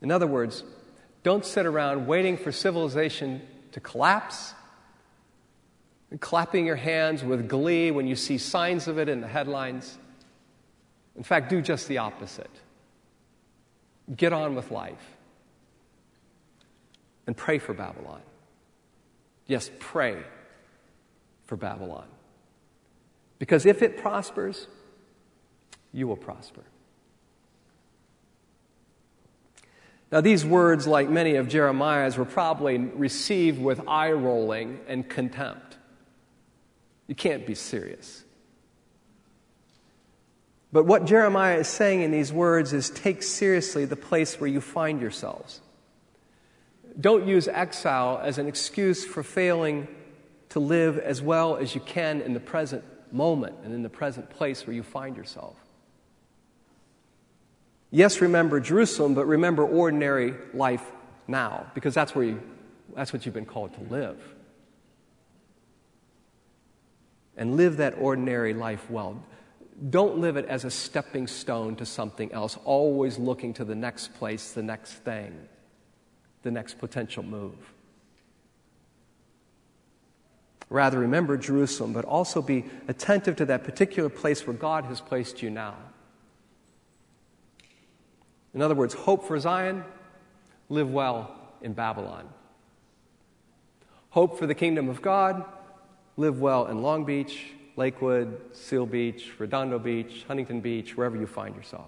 In 0.01 0.11
other 0.11 0.27
words, 0.27 0.63
don't 1.23 1.45
sit 1.45 1.65
around 1.65 2.05
waiting 2.05 2.37
for 2.37 2.51
civilization 2.51 3.41
to 3.71 3.79
collapse, 3.79 4.53
and 6.11 6.19
clapping 6.19 6.65
your 6.65 6.75
hands 6.75 7.23
with 7.23 7.47
glee 7.47 7.89
when 7.89 8.05
you 8.05 8.17
see 8.17 8.37
signs 8.37 8.89
of 8.89 8.99
it 8.99 9.07
in 9.07 9.21
the 9.21 9.27
headlines. 9.27 9.97
In 11.15 11.23
fact, 11.23 11.49
do 11.49 11.61
just 11.61 11.87
the 11.87 11.99
opposite. 11.99 12.51
Get 14.13 14.33
on 14.33 14.55
with 14.55 14.71
life 14.71 14.99
and 17.31 17.37
pray 17.37 17.59
for 17.59 17.73
Babylon. 17.73 18.19
Yes, 19.47 19.71
pray 19.79 20.17
for 21.45 21.55
Babylon. 21.55 22.07
Because 23.39 23.65
if 23.65 23.81
it 23.81 23.95
prospers, 23.95 24.67
you 25.93 26.09
will 26.09 26.17
prosper. 26.17 26.63
Now, 30.11 30.19
these 30.19 30.43
words, 30.43 30.85
like 30.85 31.09
many 31.09 31.37
of 31.37 31.47
Jeremiah's, 31.47 32.17
were 32.17 32.25
probably 32.25 32.77
received 32.77 33.61
with 33.61 33.87
eye 33.87 34.11
rolling 34.11 34.81
and 34.89 35.07
contempt. 35.07 35.77
You 37.07 37.15
can't 37.15 37.47
be 37.47 37.55
serious. 37.55 38.25
But 40.73 40.83
what 40.83 41.05
Jeremiah 41.05 41.59
is 41.59 41.69
saying 41.69 42.01
in 42.01 42.11
these 42.11 42.33
words 42.33 42.73
is 42.73 42.89
take 42.89 43.23
seriously 43.23 43.85
the 43.85 43.95
place 43.95 44.37
where 44.37 44.49
you 44.49 44.59
find 44.59 44.99
yourselves. 44.99 45.61
Don't 46.99 47.27
use 47.27 47.47
exile 47.47 48.19
as 48.21 48.37
an 48.37 48.47
excuse 48.47 49.05
for 49.05 49.23
failing 49.23 49.87
to 50.49 50.59
live 50.59 50.97
as 50.97 51.21
well 51.21 51.55
as 51.55 51.73
you 51.73 51.81
can 51.81 52.21
in 52.21 52.33
the 52.33 52.39
present 52.39 52.83
moment 53.11 53.55
and 53.63 53.73
in 53.73 53.83
the 53.83 53.89
present 53.89 54.29
place 54.29 54.67
where 54.67 54.75
you 54.75 54.83
find 54.83 55.15
yourself. 55.15 55.55
Yes, 57.89 58.21
remember 58.21 58.59
Jerusalem, 58.59 59.13
but 59.13 59.25
remember 59.25 59.65
ordinary 59.65 60.33
life 60.53 60.83
now, 61.27 61.67
because 61.73 61.93
that's 61.93 62.15
where 62.15 62.25
you, 62.25 62.41
that's 62.95 63.13
what 63.13 63.25
you've 63.25 63.35
been 63.35 63.45
called 63.45 63.73
to 63.73 63.81
live. 63.93 64.17
And 67.37 67.55
live 67.55 67.77
that 67.77 67.95
ordinary 67.97 68.53
life 68.53 68.89
well. 68.89 69.23
Don't 69.89 70.19
live 70.19 70.37
it 70.37 70.45
as 70.45 70.63
a 70.63 70.71
stepping 70.71 71.27
stone 71.27 71.75
to 71.77 71.85
something 71.85 72.31
else, 72.33 72.57
always 72.65 73.17
looking 73.17 73.53
to 73.55 73.65
the 73.65 73.75
next 73.75 74.13
place, 74.13 74.51
the 74.51 74.63
next 74.63 74.91
thing 74.91 75.47
the 76.43 76.51
next 76.51 76.79
potential 76.79 77.23
move. 77.23 77.55
Rather, 80.69 80.99
remember 80.99 81.35
Jerusalem, 81.35 81.91
but 81.91 82.05
also 82.05 82.41
be 82.41 82.65
attentive 82.87 83.35
to 83.35 83.45
that 83.45 83.63
particular 83.65 84.07
place 84.09 84.47
where 84.47 84.55
God 84.55 84.85
has 84.85 85.01
placed 85.01 85.41
you 85.41 85.49
now. 85.49 85.75
In 88.53 88.61
other 88.61 88.75
words, 88.75 88.93
hope 88.93 89.27
for 89.27 89.37
Zion, 89.39 89.83
live 90.69 90.89
well 90.89 91.35
in 91.61 91.73
Babylon. 91.73 92.27
Hope 94.11 94.39
for 94.39 94.45
the 94.45 94.55
kingdom 94.55 94.89
of 94.89 95.01
God, 95.01 95.43
live 96.15 96.39
well 96.39 96.67
in 96.67 96.81
Long 96.81 97.03
Beach, 97.03 97.51
Lakewood, 97.75 98.39
Seal 98.53 98.85
Beach, 98.85 99.31
Redondo 99.39 99.79
Beach, 99.79 100.25
Huntington 100.27 100.61
Beach, 100.61 100.95
wherever 100.95 101.17
you 101.17 101.27
find 101.27 101.55
yourself. 101.55 101.87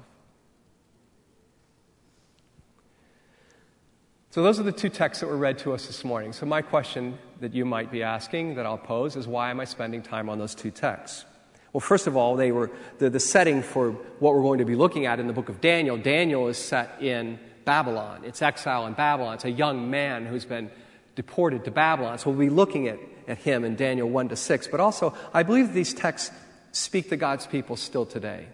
So, 4.33 4.41
those 4.41 4.59
are 4.59 4.63
the 4.63 4.71
two 4.71 4.89
texts 4.89 5.21
that 5.21 5.27
were 5.27 5.37
read 5.37 5.59
to 5.59 5.73
us 5.73 5.85
this 5.85 6.03
morning. 6.03 6.33
So, 6.33 6.47
my 6.47 6.63
question 6.63 7.19
that 7.39 7.53
you 7.53 7.65
might 7.65 7.91
be 7.91 8.01
asking, 8.01 8.55
that 8.55 8.65
I'll 8.65 8.79
pose, 8.79 9.15
is 9.15 9.27
why 9.27 9.51
am 9.51 9.59
I 9.59 9.65
spending 9.65 10.01
time 10.01 10.27
on 10.27 10.39
those 10.39 10.55
two 10.55 10.71
texts? 10.71 11.23
Well, 11.71 11.81
first 11.81 12.07
of 12.07 12.17
all, 12.17 12.35
they 12.35 12.51
were 12.51 12.71
the, 12.97 13.11
the 13.11 13.19
setting 13.19 13.61
for 13.61 13.91
what 13.91 14.33
we're 14.33 14.41
going 14.41 14.57
to 14.57 14.65
be 14.65 14.73
looking 14.73 15.05
at 15.05 15.19
in 15.19 15.27
the 15.27 15.33
book 15.33 15.49
of 15.49 15.61
Daniel. 15.61 15.97
Daniel 15.97 16.47
is 16.47 16.57
set 16.57 16.99
in 16.99 17.37
Babylon, 17.63 18.23
it's 18.23 18.41
exile 18.41 18.87
in 18.87 18.93
Babylon. 18.93 19.35
It's 19.35 19.45
a 19.45 19.51
young 19.51 19.91
man 19.91 20.25
who's 20.25 20.45
been 20.45 20.71
deported 21.13 21.65
to 21.65 21.69
Babylon. 21.69 22.17
So, 22.17 22.31
we'll 22.31 22.39
be 22.39 22.49
looking 22.49 22.87
at, 22.87 22.97
at 23.27 23.37
him 23.37 23.63
in 23.63 23.75
Daniel 23.75 24.09
1 24.09 24.29
to 24.29 24.35
6. 24.35 24.67
But 24.67 24.79
also, 24.79 25.15
I 25.31 25.43
believe 25.43 25.73
these 25.73 25.93
texts 25.93 26.31
speak 26.71 27.09
to 27.09 27.17
God's 27.17 27.45
people 27.45 27.75
still 27.75 28.07
today. 28.07 28.47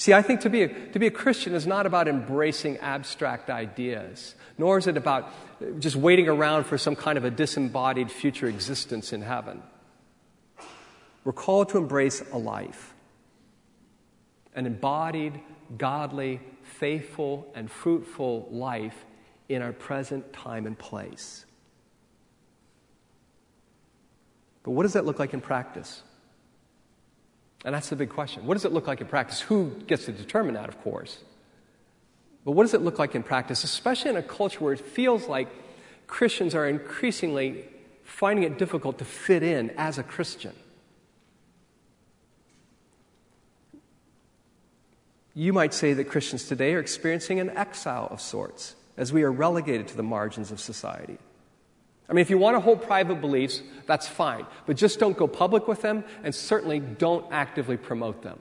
See, 0.00 0.14
I 0.14 0.22
think 0.22 0.40
to 0.40 0.48
be, 0.48 0.62
a, 0.62 0.68
to 0.92 0.98
be 0.98 1.08
a 1.08 1.10
Christian 1.10 1.54
is 1.54 1.66
not 1.66 1.84
about 1.84 2.08
embracing 2.08 2.78
abstract 2.78 3.50
ideas, 3.50 4.34
nor 4.56 4.78
is 4.78 4.86
it 4.86 4.96
about 4.96 5.24
uh, 5.24 5.78
just 5.78 5.94
waiting 5.94 6.26
around 6.26 6.64
for 6.64 6.78
some 6.78 6.96
kind 6.96 7.18
of 7.18 7.26
a 7.26 7.30
disembodied 7.30 8.10
future 8.10 8.46
existence 8.46 9.12
in 9.12 9.20
heaven. 9.20 9.62
We're 11.22 11.34
called 11.34 11.68
to 11.68 11.76
embrace 11.76 12.22
a 12.32 12.38
life, 12.38 12.94
an 14.54 14.64
embodied, 14.64 15.38
godly, 15.76 16.40
faithful 16.62 17.52
and 17.54 17.70
fruitful 17.70 18.48
life 18.50 19.04
in 19.50 19.60
our 19.60 19.74
present 19.74 20.32
time 20.32 20.66
and 20.66 20.78
place. 20.78 21.44
But 24.62 24.70
what 24.70 24.84
does 24.84 24.94
that 24.94 25.04
look 25.04 25.18
like 25.18 25.34
in 25.34 25.42
practice? 25.42 26.02
And 27.64 27.74
that's 27.74 27.90
the 27.90 27.96
big 27.96 28.08
question. 28.08 28.46
What 28.46 28.54
does 28.54 28.64
it 28.64 28.72
look 28.72 28.86
like 28.86 29.00
in 29.00 29.06
practice? 29.06 29.40
Who 29.42 29.70
gets 29.86 30.06
to 30.06 30.12
determine 30.12 30.54
that, 30.54 30.68
of 30.68 30.80
course? 30.82 31.18
But 32.44 32.52
what 32.52 32.64
does 32.64 32.74
it 32.74 32.80
look 32.80 32.98
like 32.98 33.14
in 33.14 33.22
practice, 33.22 33.64
especially 33.64 34.10
in 34.10 34.16
a 34.16 34.22
culture 34.22 34.60
where 34.60 34.72
it 34.72 34.80
feels 34.80 35.28
like 35.28 35.48
Christians 36.06 36.54
are 36.54 36.66
increasingly 36.66 37.64
finding 38.02 38.44
it 38.44 38.58
difficult 38.58 38.98
to 38.98 39.04
fit 39.04 39.42
in 39.42 39.70
as 39.76 39.98
a 39.98 40.02
Christian? 40.02 40.54
You 45.34 45.52
might 45.52 45.74
say 45.74 45.92
that 45.92 46.04
Christians 46.04 46.48
today 46.48 46.74
are 46.74 46.80
experiencing 46.80 47.40
an 47.40 47.50
exile 47.50 48.08
of 48.10 48.20
sorts 48.20 48.74
as 48.96 49.12
we 49.12 49.22
are 49.22 49.30
relegated 49.30 49.88
to 49.88 49.96
the 49.96 50.02
margins 50.02 50.50
of 50.50 50.60
society. 50.60 51.18
I 52.10 52.12
mean, 52.12 52.22
if 52.22 52.28
you 52.28 52.38
want 52.38 52.56
to 52.56 52.60
hold 52.60 52.82
private 52.82 53.20
beliefs, 53.20 53.62
that's 53.86 54.08
fine, 54.08 54.44
but 54.66 54.76
just 54.76 54.98
don't 54.98 55.16
go 55.16 55.28
public 55.28 55.68
with 55.68 55.80
them 55.80 56.02
and 56.24 56.34
certainly 56.34 56.80
don't 56.80 57.24
actively 57.30 57.76
promote 57.76 58.22
them. 58.22 58.40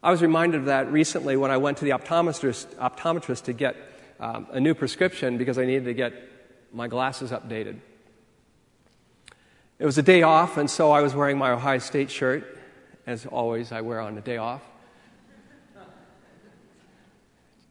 I 0.00 0.12
was 0.12 0.22
reminded 0.22 0.60
of 0.60 0.66
that 0.66 0.92
recently 0.92 1.36
when 1.36 1.50
I 1.50 1.56
went 1.56 1.78
to 1.78 1.84
the 1.84 1.90
optometrist, 1.90 2.66
optometrist 2.76 3.44
to 3.44 3.52
get 3.52 3.74
um, 4.20 4.46
a 4.52 4.60
new 4.60 4.74
prescription 4.74 5.38
because 5.38 5.58
I 5.58 5.64
needed 5.64 5.86
to 5.86 5.94
get 5.94 6.14
my 6.72 6.86
glasses 6.86 7.32
updated. 7.32 7.80
It 9.80 9.84
was 9.84 9.98
a 9.98 10.02
day 10.02 10.22
off, 10.22 10.56
and 10.56 10.70
so 10.70 10.92
I 10.92 11.00
was 11.00 11.16
wearing 11.16 11.36
my 11.36 11.50
Ohio 11.50 11.80
State 11.80 12.12
shirt, 12.12 12.58
as 13.08 13.26
always, 13.26 13.72
I 13.72 13.80
wear 13.80 14.00
on 14.00 14.16
a 14.16 14.20
day 14.20 14.36
off. 14.36 14.62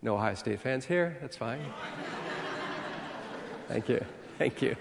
No 0.01 0.15
Ohio 0.15 0.35
State 0.35 0.59
fans 0.59 0.83
here, 0.83 1.17
that's 1.21 1.37
fine. 1.37 1.61
Thank 3.67 3.89
you. 3.89 4.05
Thank 4.37 4.61
you. 4.61 4.75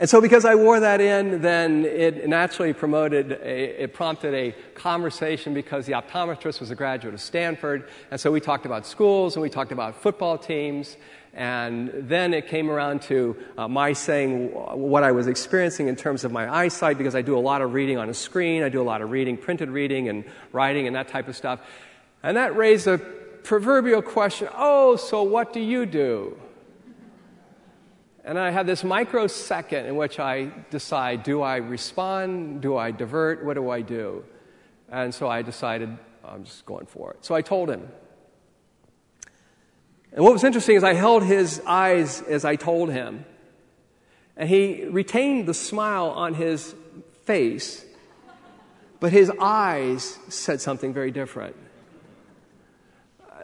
And 0.00 0.08
so, 0.08 0.22
because 0.22 0.46
I 0.46 0.54
wore 0.54 0.80
that 0.80 1.02
in, 1.02 1.42
then 1.42 1.84
it 1.84 2.26
naturally 2.26 2.72
promoted, 2.72 3.32
a, 3.32 3.82
it 3.82 3.92
prompted 3.92 4.32
a 4.32 4.52
conversation 4.74 5.52
because 5.52 5.84
the 5.84 5.92
optometrist 5.92 6.58
was 6.58 6.70
a 6.70 6.74
graduate 6.74 7.12
of 7.12 7.20
Stanford. 7.20 7.86
And 8.10 8.18
so 8.18 8.32
we 8.32 8.40
talked 8.40 8.64
about 8.64 8.86
schools 8.86 9.36
and 9.36 9.42
we 9.42 9.50
talked 9.50 9.72
about 9.72 10.00
football 10.00 10.38
teams. 10.38 10.96
And 11.34 11.90
then 11.92 12.32
it 12.32 12.48
came 12.48 12.70
around 12.70 13.02
to 13.02 13.36
uh, 13.58 13.68
my 13.68 13.92
saying 13.92 14.48
what 14.48 15.04
I 15.04 15.12
was 15.12 15.26
experiencing 15.26 15.88
in 15.88 15.96
terms 15.96 16.24
of 16.24 16.32
my 16.32 16.50
eyesight 16.50 16.96
because 16.96 17.14
I 17.14 17.20
do 17.20 17.36
a 17.36 17.38
lot 17.38 17.60
of 17.60 17.74
reading 17.74 17.98
on 17.98 18.08
a 18.08 18.14
screen, 18.14 18.62
I 18.62 18.70
do 18.70 18.80
a 18.80 18.82
lot 18.82 19.02
of 19.02 19.10
reading, 19.10 19.36
printed 19.36 19.68
reading, 19.68 20.08
and 20.08 20.24
writing 20.50 20.86
and 20.86 20.96
that 20.96 21.08
type 21.08 21.28
of 21.28 21.36
stuff. 21.36 21.60
And 22.22 22.38
that 22.38 22.56
raised 22.56 22.86
a 22.86 22.96
proverbial 22.96 24.00
question 24.00 24.48
oh, 24.56 24.96
so 24.96 25.22
what 25.22 25.52
do 25.52 25.60
you 25.60 25.84
do? 25.84 26.38
And 28.30 28.38
I 28.38 28.50
have 28.50 28.64
this 28.64 28.84
microsecond 28.84 29.88
in 29.88 29.96
which 29.96 30.20
I 30.20 30.52
decide 30.70 31.24
do 31.24 31.42
I 31.42 31.56
respond? 31.56 32.60
Do 32.62 32.76
I 32.76 32.92
divert? 32.92 33.44
What 33.44 33.54
do 33.54 33.70
I 33.70 33.80
do? 33.80 34.24
And 34.88 35.12
so 35.12 35.26
I 35.26 35.42
decided 35.42 35.98
I'm 36.24 36.44
just 36.44 36.64
going 36.64 36.86
for 36.86 37.10
it. 37.10 37.24
So 37.24 37.34
I 37.34 37.42
told 37.42 37.70
him. 37.70 37.88
And 40.12 40.22
what 40.22 40.32
was 40.32 40.44
interesting 40.44 40.76
is 40.76 40.84
I 40.84 40.94
held 40.94 41.24
his 41.24 41.60
eyes 41.66 42.22
as 42.22 42.44
I 42.44 42.54
told 42.54 42.92
him. 42.92 43.24
And 44.36 44.48
he 44.48 44.84
retained 44.84 45.48
the 45.48 45.54
smile 45.54 46.10
on 46.10 46.34
his 46.34 46.72
face, 47.24 47.84
but 49.00 49.10
his 49.10 49.32
eyes 49.40 50.20
said 50.28 50.60
something 50.60 50.92
very 50.92 51.10
different. 51.10 51.56
Uh, 53.28 53.42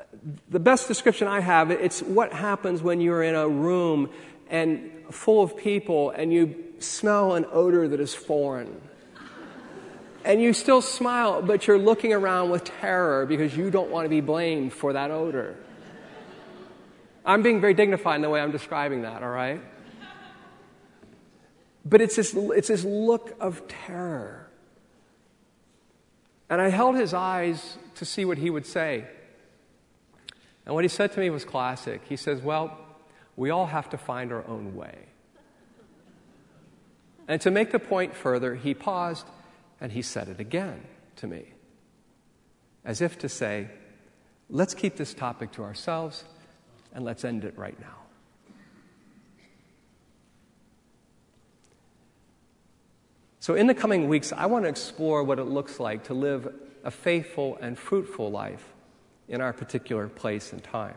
the 0.49 0.61
best 0.61 0.87
description 0.87 1.26
I 1.26 1.40
have, 1.40 1.73
it's 1.73 2.02
what 2.02 2.33
happens 2.33 2.83
when 2.83 3.00
you're 3.00 3.25
in 3.25 3.35
a 3.35 3.49
room 3.49 4.11
and 4.49 4.91
full 5.11 5.43
of 5.43 5.56
people 5.56 6.11
and 6.11 6.32
you 6.32 6.65
smell 6.78 7.35
an 7.35 7.47
odor 7.50 7.89
that 7.89 8.00
is 8.00 8.15
foreign. 8.15 8.80
And 10.25 10.43
you 10.43 10.52
still 10.52 10.82
smile, 10.82 11.41
but 11.41 11.67
you're 11.67 11.78
looking 11.78 12.13
around 12.13 12.50
with 12.50 12.65
terror 12.65 13.26
because 13.26 13.56
you 13.56 13.71
don't 13.71 13.91
want 13.91 14.04
to 14.06 14.09
be 14.09 14.21
blamed 14.21 14.73
for 14.73 14.93
that 14.93 15.11
odor. 15.11 15.56
I'm 17.25 17.43
being 17.43 17.61
very 17.61 17.75
dignified 17.75 18.17
in 18.17 18.23
the 18.23 18.30
way 18.30 18.41
I'm 18.41 18.50
describing 18.50 19.02
that, 19.02 19.23
all 19.23 19.30
right? 19.30 19.61
But 21.85 22.00
it's 22.00 22.17
this, 22.17 22.35
it's 22.35 22.69
this 22.69 22.85
look 22.85 23.37
of 23.41 23.67
terror. 23.69 24.49
And 26.50 26.61
I 26.61 26.69
held 26.69 26.97
his 26.97 27.15
eyes 27.15 27.78
to 27.97 28.04
see 28.04 28.25
what 28.25 28.39
he 28.39 28.50
would 28.50 28.67
say. 28.67 29.04
And 30.65 30.75
what 30.75 30.85
he 30.85 30.89
said 30.89 31.13
to 31.13 31.21
me 31.21 31.30
was 31.30 31.45
classic. 31.45 32.02
He 32.09 32.17
says, 32.17 32.41
Well, 32.43 32.76
we 33.37 33.51
all 33.51 33.67
have 33.67 33.91
to 33.91 33.99
find 33.99 34.33
our 34.33 34.47
own 34.47 34.75
way. 34.75 34.97
And 37.29 37.41
to 37.43 37.51
make 37.51 37.73
the 37.73 37.79
point 37.79 38.15
further, 38.15 38.55
he 38.55 38.73
paused 38.73 39.27
and 39.81 39.93
he 39.93 40.03
said 40.03 40.29
it 40.29 40.41
again 40.41 40.83
to 41.17 41.27
me, 41.27 41.45
as 42.85 43.01
if 43.01 43.19
to 43.19 43.29
say, 43.29 43.69
let's 44.49 44.75
keep 44.75 44.97
this 44.97 45.13
topic 45.13 45.53
to 45.53 45.63
ourselves 45.63 46.25
and 46.93 47.05
let's 47.05 47.25
end 47.25 47.45
it 47.45 47.59
right 47.59 47.79
now. 47.81 48.07
So, 53.41 53.55
in 53.55 53.69
the 53.69 53.75
coming 53.75 54.09
weeks, 54.09 54.33
I 54.33 54.47
want 54.47 54.65
to 54.65 54.69
explore 54.69 55.23
what 55.23 55.39
it 55.39 55.45
looks 55.45 55.79
like 55.79 56.05
to 56.05 56.15
live 56.15 56.53
a 56.83 56.91
faithful 56.91 57.59
and 57.61 57.79
fruitful 57.79 58.31
life 58.31 58.73
in 59.29 59.41
our 59.41 59.53
particular 59.53 60.09
place 60.09 60.53
and 60.53 60.65
time. 60.65 60.97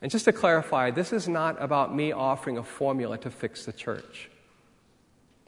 And 0.00 0.10
just 0.10 0.26
to 0.26 0.32
clarify, 0.32 0.90
this 0.90 1.12
is 1.12 1.28
not 1.28 1.60
about 1.60 1.94
me 1.94 2.12
offering 2.12 2.56
a 2.56 2.62
formula 2.62 3.18
to 3.18 3.30
fix 3.30 3.64
the 3.64 3.72
church. 3.72 4.30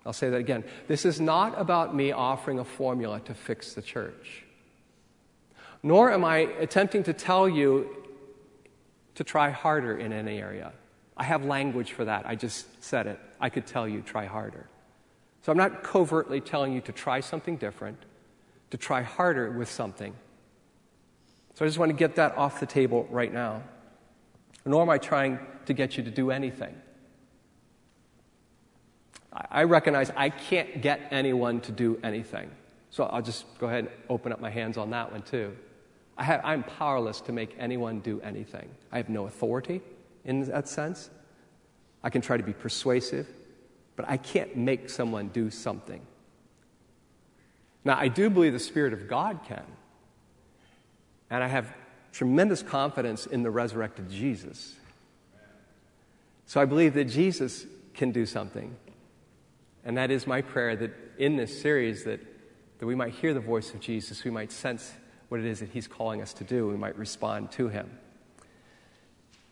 I'll 0.04 0.12
say 0.12 0.30
that 0.30 0.38
again. 0.38 0.64
This 0.88 1.04
is 1.04 1.20
not 1.20 1.60
about 1.60 1.94
me 1.94 2.10
offering 2.10 2.58
a 2.58 2.64
formula 2.64 3.20
to 3.20 3.34
fix 3.34 3.74
the 3.74 3.82
church. 3.82 4.44
Nor 5.82 6.10
am 6.10 6.24
I 6.24 6.38
attempting 6.38 7.04
to 7.04 7.12
tell 7.12 7.48
you 7.48 7.96
to 9.14 9.24
try 9.24 9.50
harder 9.50 9.96
in 9.96 10.12
any 10.12 10.38
area. 10.38 10.72
I 11.16 11.24
have 11.24 11.44
language 11.44 11.92
for 11.92 12.06
that. 12.06 12.26
I 12.26 12.34
just 12.34 12.82
said 12.82 13.06
it. 13.06 13.20
I 13.40 13.50
could 13.50 13.66
tell 13.66 13.86
you, 13.86 14.00
try 14.00 14.24
harder. 14.24 14.66
So 15.42 15.52
I'm 15.52 15.58
not 15.58 15.82
covertly 15.82 16.40
telling 16.40 16.72
you 16.72 16.80
to 16.82 16.92
try 16.92 17.20
something 17.20 17.56
different, 17.56 17.98
to 18.70 18.78
try 18.78 19.02
harder 19.02 19.50
with 19.50 19.70
something. 19.70 20.14
So 21.54 21.64
I 21.64 21.68
just 21.68 21.78
want 21.78 21.90
to 21.90 21.96
get 21.96 22.16
that 22.16 22.36
off 22.36 22.60
the 22.60 22.66
table 22.66 23.06
right 23.10 23.32
now 23.32 23.62
nor 24.64 24.83
am 24.83 24.90
I 24.90 24.99
trying 24.99 25.38
to 25.66 25.73
get 25.73 25.96
you 25.96 26.03
to 26.05 26.11
do 26.11 26.31
anything. 26.31 26.75
I 29.33 29.62
recognize 29.62 30.11
I 30.16 30.31
can't 30.31 30.83
get 30.83 31.01
anyone 31.11 31.61
to 31.62 31.73
do 31.73 31.99
anything. 32.03 32.51
So 32.90 33.05
I'll 33.05 33.23
just 33.23 33.46
go 33.59 33.68
ahead 33.68 33.85
and 33.85 33.88
open 34.09 34.33
up 34.33 34.40
my 34.40 34.51
hands 34.51 34.77
on 34.77 34.90
that 34.90 35.12
one 35.12 35.23
too. 35.23 35.57
I 36.18 36.53
am 36.53 36.64
powerless 36.64 37.20
to 37.23 37.33
make 37.33 37.55
anyone 37.59 38.01
do 38.01 38.20
anything. 38.20 38.68
I 38.92 38.99
have 38.99 39.09
no 39.09 39.27
authority 39.27 39.81
in 40.25 40.44
that 40.46 40.68
sense. 40.68 41.09
I 42.03 42.11
can 42.11 42.20
try 42.20 42.37
to 42.37 42.42
be 42.42 42.53
persuasive, 42.53 43.27
but 43.96 44.09
I 44.09 44.16
can't 44.16 44.57
make 44.57 44.90
someone 44.90 45.29
do 45.29 45.51
something. 45.51 46.03
Now, 47.85 47.96
I 47.96 48.09
do 48.09 48.29
believe 48.29 48.53
the 48.53 48.59
Spirit 48.59 48.92
of 48.92 49.09
God 49.09 49.40
can. 49.46 49.64
And 51.31 51.42
I 51.42 51.49
have 51.49 51.73
tremendous 52.12 52.62
confidence 52.62 53.27
in 53.27 53.42
the 53.42 53.51
resurrected 53.51 54.11
Jesus. 54.11 54.75
So 56.46 56.61
I 56.61 56.64
believe 56.64 56.94
that 56.94 57.05
Jesus 57.05 57.66
can 57.94 58.11
do 58.11 58.27
something. 58.27 58.77
And 59.85 59.96
that 59.96 60.11
is 60.11 60.27
my 60.27 60.42
prayer 60.42 60.77
that 60.77 60.90
in 61.18 61.37
this 61.37 61.61
series 61.61 62.05
that, 62.05 62.20
that 62.79 62.87
we 62.87 62.94
might 62.94 63.12
hear 63.12 63.33
the 63.35 63.40
voice 63.40 63.73
of 63.73 63.81
Jesus, 63.81 64.25
we 64.25 64.31
might 64.31 64.53
sense 64.53 64.92
what 65.29 65.40
it 65.40 65.46
is 65.46 65.61
that 65.61 65.68
he's 65.70 65.87
calling 65.87 66.20
us 66.20 66.33
to 66.35 66.44
do, 66.44 66.66
we 66.66 66.77
might 66.77 66.99
respond 66.99 67.53
to 67.53 67.68
him. 67.68 67.88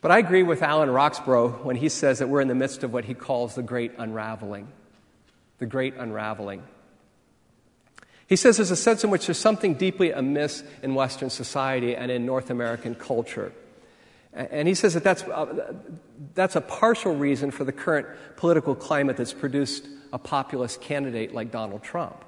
But 0.01 0.11
I 0.11 0.19
agree 0.19 0.43
with 0.43 0.63
Alan 0.63 0.91
Roxburgh 0.91 1.65
when 1.65 1.77
he 1.77 1.89
says 1.89 2.19
that 2.19 2.29
we're 2.29 2.41
in 2.41 2.49
the 2.49 2.55
midst 2.55 2.85
of 2.85 2.93
what 2.93 3.05
he 3.05 3.15
calls 3.15 3.55
the 3.55 3.63
great 3.63 3.93
unraveling. 3.99 4.69
The 5.59 5.67
great 5.67 5.95
unraveling. 5.95 6.63
He 8.29 8.37
says 8.37 8.59
there's 8.59 8.71
a 8.71 8.77
sense 8.77 9.03
in 9.05 9.11
which 9.11 9.27
there's 9.27 9.39
something 9.39 9.75
deeply 9.75 10.13
amiss 10.13 10.63
in 10.83 10.95
Western 10.95 11.31
society 11.31 11.97
and 11.97 12.11
in 12.11 12.27
North 12.27 12.51
American 12.51 12.95
culture. 12.95 13.53
And 14.35 14.69
he 14.69 14.75
says 14.75 14.93
that 14.93 15.03
that's, 15.03 15.23
uh, 15.25 15.73
that's 16.35 16.55
a 16.55 16.61
partial 16.61 17.17
reason 17.17 17.51
for 17.51 17.65
the 17.65 17.73
current 17.73 18.07
political 18.37 18.75
climate 18.75 19.17
that's 19.17 19.33
produced 19.33 19.89
a 20.13 20.19
populist 20.19 20.83
candidate 20.83 21.33
like 21.33 21.51
Donald 21.51 21.83
Trump. 21.83 22.23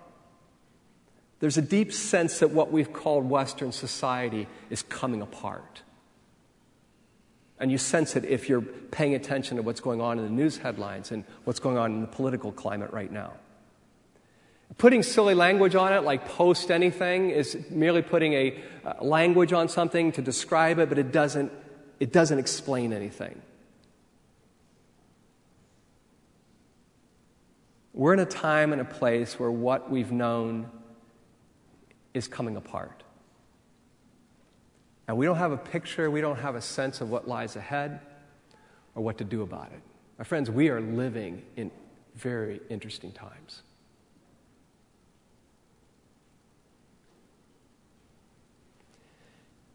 There's 1.40 1.58
a 1.58 1.62
deep 1.62 1.92
sense 1.92 2.38
that 2.38 2.50
what 2.50 2.72
we've 2.72 2.92
called 2.92 3.28
Western 3.28 3.70
society 3.70 4.48
is 4.70 4.82
coming 4.82 5.20
apart. 5.20 5.82
And 7.58 7.70
you 7.70 7.76
sense 7.76 8.16
it 8.16 8.24
if 8.24 8.48
you're 8.48 8.62
paying 8.62 9.14
attention 9.14 9.58
to 9.58 9.62
what's 9.62 9.80
going 9.80 10.00
on 10.00 10.18
in 10.18 10.24
the 10.24 10.30
news 10.30 10.56
headlines 10.56 11.12
and 11.12 11.24
what's 11.44 11.60
going 11.60 11.76
on 11.76 11.92
in 11.92 12.00
the 12.00 12.06
political 12.06 12.52
climate 12.52 12.90
right 12.90 13.12
now. 13.12 13.34
Putting 14.78 15.02
silly 15.02 15.34
language 15.34 15.74
on 15.74 15.92
it, 15.92 16.02
like 16.02 16.28
post 16.28 16.70
anything, 16.70 17.30
is 17.30 17.56
merely 17.70 18.02
putting 18.02 18.32
a 18.32 18.62
uh, 18.84 18.94
language 19.02 19.52
on 19.52 19.68
something 19.68 20.12
to 20.12 20.22
describe 20.22 20.78
it, 20.78 20.88
but 20.88 20.98
it 20.98 21.12
doesn't, 21.12 21.52
it 21.98 22.12
doesn't 22.12 22.38
explain 22.38 22.92
anything. 22.92 23.42
We're 27.92 28.14
in 28.14 28.20
a 28.20 28.26
time 28.26 28.72
and 28.72 28.80
a 28.80 28.84
place 28.84 29.38
where 29.38 29.50
what 29.50 29.90
we've 29.90 30.12
known 30.12 30.70
is 32.14 32.28
coming 32.28 32.56
apart. 32.56 33.02
And 35.06 35.16
we 35.18 35.26
don't 35.26 35.36
have 35.36 35.52
a 35.52 35.56
picture, 35.56 36.10
we 36.10 36.20
don't 36.20 36.38
have 36.38 36.54
a 36.54 36.60
sense 36.60 37.00
of 37.00 37.10
what 37.10 37.26
lies 37.26 37.56
ahead 37.56 38.00
or 38.94 39.02
what 39.02 39.18
to 39.18 39.24
do 39.24 39.42
about 39.42 39.72
it. 39.72 39.82
My 40.18 40.24
friends, 40.24 40.50
we 40.50 40.68
are 40.68 40.80
living 40.80 41.42
in 41.56 41.70
very 42.14 42.60
interesting 42.70 43.12
times. 43.12 43.62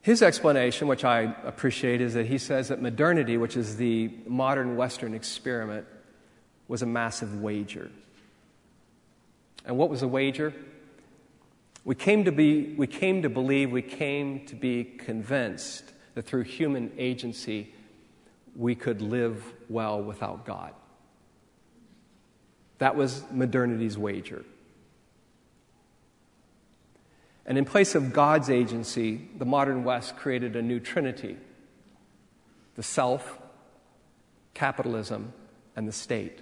His 0.05 0.21
explanation, 0.21 0.87
which 0.87 1.03
I 1.03 1.33
appreciate, 1.45 1.99
is 1.99 2.13
that 2.13 2.27
he 2.27 2.37
says 2.37 2.67
that 2.67 2.79
modernity, 2.79 3.37
which 3.37 3.57
is 3.57 3.77
the 3.77 4.11
modern 4.27 4.75
Western 4.75 5.15
experiment, 5.15 5.87
was 6.67 6.83
a 6.83 6.85
massive 6.85 7.41
wager. 7.41 7.89
And 9.65 9.79
what 9.79 9.89
was 9.89 10.01
the 10.01 10.07
wager? 10.07 10.53
We 11.85 11.95
came 11.95 12.23
to, 12.25 12.31
be, 12.31 12.75
we 12.77 12.85
came 12.85 13.23
to 13.23 13.29
believe, 13.31 13.71
we 13.71 13.81
came 13.81 14.45
to 14.45 14.55
be 14.55 14.83
convinced 14.83 15.91
that 16.13 16.27
through 16.27 16.43
human 16.43 16.91
agency, 16.99 17.73
we 18.55 18.75
could 18.75 19.01
live 19.01 19.43
well 19.69 20.03
without 20.03 20.45
God. 20.45 20.75
That 22.77 22.95
was 22.95 23.23
modernity's 23.31 23.97
wager. 23.97 24.45
And 27.45 27.57
in 27.57 27.65
place 27.65 27.93
of 27.93 28.11
God's 28.11 28.49
agency, 28.49 29.29
the 29.37 29.45
modern 29.45 29.83
West 29.83 30.15
created 30.15 30.55
a 30.55 30.61
new 30.61 30.79
trinity 30.79 31.37
the 32.75 32.83
self, 32.83 33.39
capitalism, 34.53 35.31
and 35.75 35.87
the 35.87 35.93
state. 35.93 36.41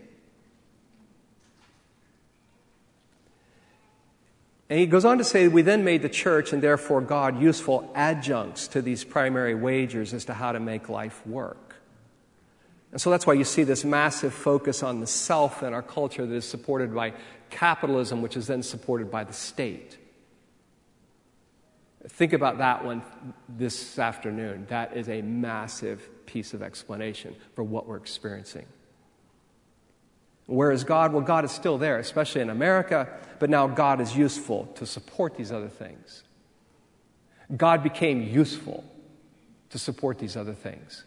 And 4.69 4.79
he 4.79 4.87
goes 4.87 5.05
on 5.05 5.19
to 5.19 5.23
say, 5.23 5.47
We 5.47 5.61
then 5.61 5.83
made 5.83 6.01
the 6.01 6.09
church 6.09 6.53
and 6.53 6.63
therefore 6.63 7.01
God 7.01 7.39
useful 7.39 7.91
adjuncts 7.93 8.67
to 8.69 8.81
these 8.81 9.03
primary 9.03 9.53
wagers 9.53 10.13
as 10.13 10.25
to 10.25 10.33
how 10.33 10.51
to 10.51 10.59
make 10.59 10.89
life 10.89 11.25
work. 11.27 11.75
And 12.91 13.01
so 13.01 13.11
that's 13.11 13.27
why 13.27 13.33
you 13.33 13.43
see 13.43 13.63
this 13.63 13.83
massive 13.83 14.33
focus 14.33 14.81
on 14.81 14.99
the 14.99 15.07
self 15.07 15.61
in 15.61 15.73
our 15.73 15.81
culture 15.81 16.25
that 16.25 16.35
is 16.35 16.45
supported 16.45 16.93
by 16.93 17.13
capitalism, 17.49 18.21
which 18.21 18.37
is 18.37 18.47
then 18.47 18.63
supported 18.63 19.11
by 19.11 19.23
the 19.23 19.33
state. 19.33 19.97
Think 22.07 22.33
about 22.33 22.57
that 22.57 22.83
one 22.83 23.01
this 23.47 23.97
afternoon. 23.97 24.65
That 24.69 24.95
is 24.97 25.07
a 25.07 25.21
massive 25.21 26.09
piece 26.25 26.53
of 26.53 26.61
explanation 26.61 27.35
for 27.55 27.63
what 27.63 27.87
we're 27.87 27.97
experiencing. 27.97 28.65
Whereas 30.45 30.83
God, 30.83 31.13
well, 31.13 31.21
God 31.21 31.45
is 31.45 31.51
still 31.51 31.77
there, 31.77 31.99
especially 31.99 32.41
in 32.41 32.49
America, 32.49 33.07
but 33.39 33.49
now 33.49 33.67
God 33.67 34.01
is 34.01 34.15
useful 34.15 34.65
to 34.75 34.85
support 34.85 35.37
these 35.37 35.51
other 35.51 35.69
things. 35.69 36.23
God 37.55 37.83
became 37.83 38.21
useful 38.21 38.83
to 39.69 39.79
support 39.79 40.19
these 40.19 40.35
other 40.35 40.53
things. 40.53 41.05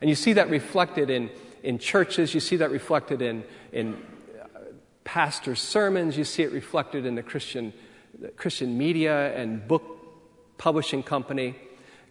And 0.00 0.10
you 0.10 0.16
see 0.16 0.32
that 0.34 0.50
reflected 0.50 1.10
in, 1.10 1.30
in 1.62 1.78
churches, 1.78 2.34
you 2.34 2.40
see 2.40 2.56
that 2.56 2.70
reflected 2.70 3.22
in, 3.22 3.44
in 3.72 3.94
uh, 3.94 4.60
pastors' 5.04 5.60
sermons, 5.60 6.16
you 6.16 6.24
see 6.24 6.42
it 6.42 6.52
reflected 6.52 7.06
in 7.06 7.14
the 7.14 7.22
Christian 7.22 7.72
Christian 8.36 8.76
media 8.76 9.34
and 9.36 9.66
book 9.66 9.82
publishing 10.58 11.02
company. 11.02 11.54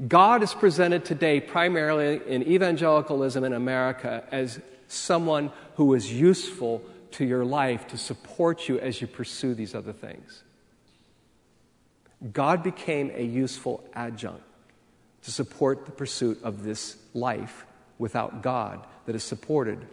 God 0.08 0.43
is 0.43 0.54
presented 0.54 1.06
today 1.06 1.39
primarily 1.39 2.22
in 2.28 2.43
evangelicalism 2.43 3.43
in 3.43 3.54
America 3.54 4.24
as 4.32 4.60
someone 4.88 5.52
who 5.76 5.93
is 5.93 6.12
useful 6.12 6.84
to 7.12 7.26
your 7.26 7.43
life 7.43 7.88
to 7.88 7.98
support 7.98 8.67
you 8.70 8.80
as 8.80 9.02
you 9.02 9.08
pursue 9.08 9.54
these 9.54 9.74
other 9.76 9.93
things. 9.93 10.43
God 12.32 12.63
became 12.63 13.12
a 13.13 13.24
useful 13.24 13.84
adjunct 13.93 14.43
to 15.24 15.32
support 15.32 15.86
the 15.86 15.91
pursuit 15.91 16.39
of 16.43 16.63
this 16.63 16.98
life 17.13 17.65
without 17.98 18.41
God 18.41 18.86
that 19.06 19.15
is 19.15 19.24
supported 19.24 19.86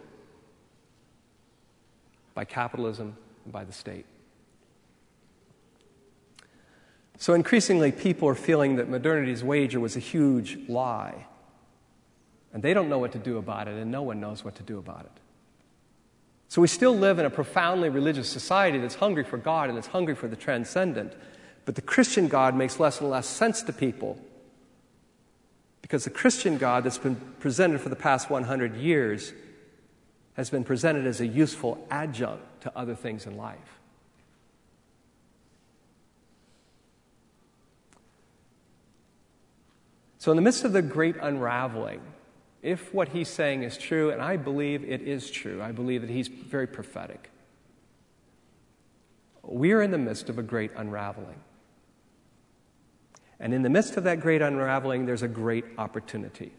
by 2.33 2.45
capitalism 2.45 3.17
and 3.43 3.53
by 3.53 3.63
the 3.63 3.73
state. 3.73 4.05
So 7.17 7.33
increasingly, 7.33 7.91
people 7.91 8.27
are 8.27 8.35
feeling 8.35 8.75
that 8.75 8.89
modernity's 8.89 9.43
wager 9.43 9.79
was 9.79 9.95
a 9.95 9.99
huge 9.99 10.57
lie. 10.67 11.25
And 12.53 12.61
they 12.63 12.73
don't 12.73 12.89
know 12.89 12.99
what 12.99 13.11
to 13.13 13.19
do 13.19 13.37
about 13.37 13.67
it, 13.67 13.75
and 13.75 13.91
no 13.91 14.01
one 14.01 14.19
knows 14.19 14.43
what 14.43 14.55
to 14.55 14.63
do 14.63 14.77
about 14.77 15.01
it. 15.01 15.21
So 16.47 16.61
we 16.61 16.67
still 16.67 16.95
live 16.95 17.19
in 17.19 17.25
a 17.25 17.29
profoundly 17.29 17.89
religious 17.89 18.29
society 18.29 18.77
that's 18.77 18.95
hungry 18.95 19.23
for 19.23 19.37
God 19.37 19.67
and 19.67 19.77
that's 19.77 19.87
hungry 19.87 20.15
for 20.15 20.27
the 20.27 20.35
transcendent. 20.35 21.13
But 21.65 21.75
the 21.75 21.81
Christian 21.81 22.27
God 22.27 22.55
makes 22.55 22.79
less 22.79 23.01
and 23.01 23.09
less 23.09 23.27
sense 23.27 23.63
to 23.63 23.73
people 23.73 24.17
because 25.81 26.03
the 26.03 26.11
Christian 26.11 26.57
God 26.57 26.83
that's 26.83 26.97
been 26.97 27.15
presented 27.39 27.81
for 27.81 27.89
the 27.89 27.95
past 27.95 28.29
100 28.29 28.75
years 28.75 29.33
has 30.35 30.49
been 30.49 30.63
presented 30.63 31.05
as 31.05 31.21
a 31.21 31.27
useful 31.27 31.85
adjunct 31.89 32.61
to 32.61 32.71
other 32.75 32.95
things 32.95 33.25
in 33.25 33.37
life. 33.37 33.79
So, 40.25 40.31
in 40.31 40.37
the 40.37 40.41
midst 40.41 40.63
of 40.63 40.73
the 40.73 40.81
great 40.81 41.17
unraveling, 41.21 42.01
if 42.63 42.91
what 42.91 43.09
he's 43.09 43.29
saying 43.29 43.61
is 43.61 43.77
true, 43.77 44.09
and 44.09 44.19
I 44.19 44.37
believe 44.37 44.83
it 44.83 45.03
is 45.03 45.29
true, 45.29 45.61
I 45.61 45.71
believe 45.71 46.01
that 46.01 46.09
he's 46.09 46.29
very 46.29 46.65
prophetic, 46.65 47.29
we 49.43 49.71
are 49.73 49.83
in 49.83 49.91
the 49.91 49.99
midst 49.99 50.27
of 50.29 50.39
a 50.39 50.41
great 50.41 50.71
unraveling. 50.75 51.39
And 53.39 53.53
in 53.53 53.61
the 53.61 53.69
midst 53.69 53.97
of 53.97 54.05
that 54.05 54.19
great 54.19 54.41
unraveling, 54.41 55.05
there's 55.05 55.21
a 55.21 55.27
great 55.27 55.63
opportunity. 55.77 56.51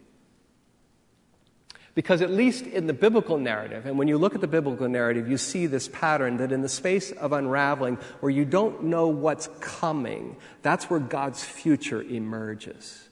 Because, 1.96 2.22
at 2.22 2.30
least 2.30 2.66
in 2.66 2.86
the 2.86 2.94
biblical 2.94 3.36
narrative, 3.36 3.84
and 3.84 3.98
when 3.98 4.06
you 4.06 4.16
look 4.16 4.36
at 4.36 4.40
the 4.40 4.46
biblical 4.46 4.88
narrative, 4.88 5.28
you 5.28 5.38
see 5.38 5.66
this 5.66 5.88
pattern 5.88 6.36
that 6.36 6.52
in 6.52 6.62
the 6.62 6.68
space 6.68 7.10
of 7.10 7.32
unraveling, 7.32 7.98
where 8.20 8.30
you 8.30 8.44
don't 8.44 8.84
know 8.84 9.08
what's 9.08 9.48
coming, 9.58 10.36
that's 10.62 10.88
where 10.88 11.00
God's 11.00 11.42
future 11.42 12.00
emerges. 12.00 13.06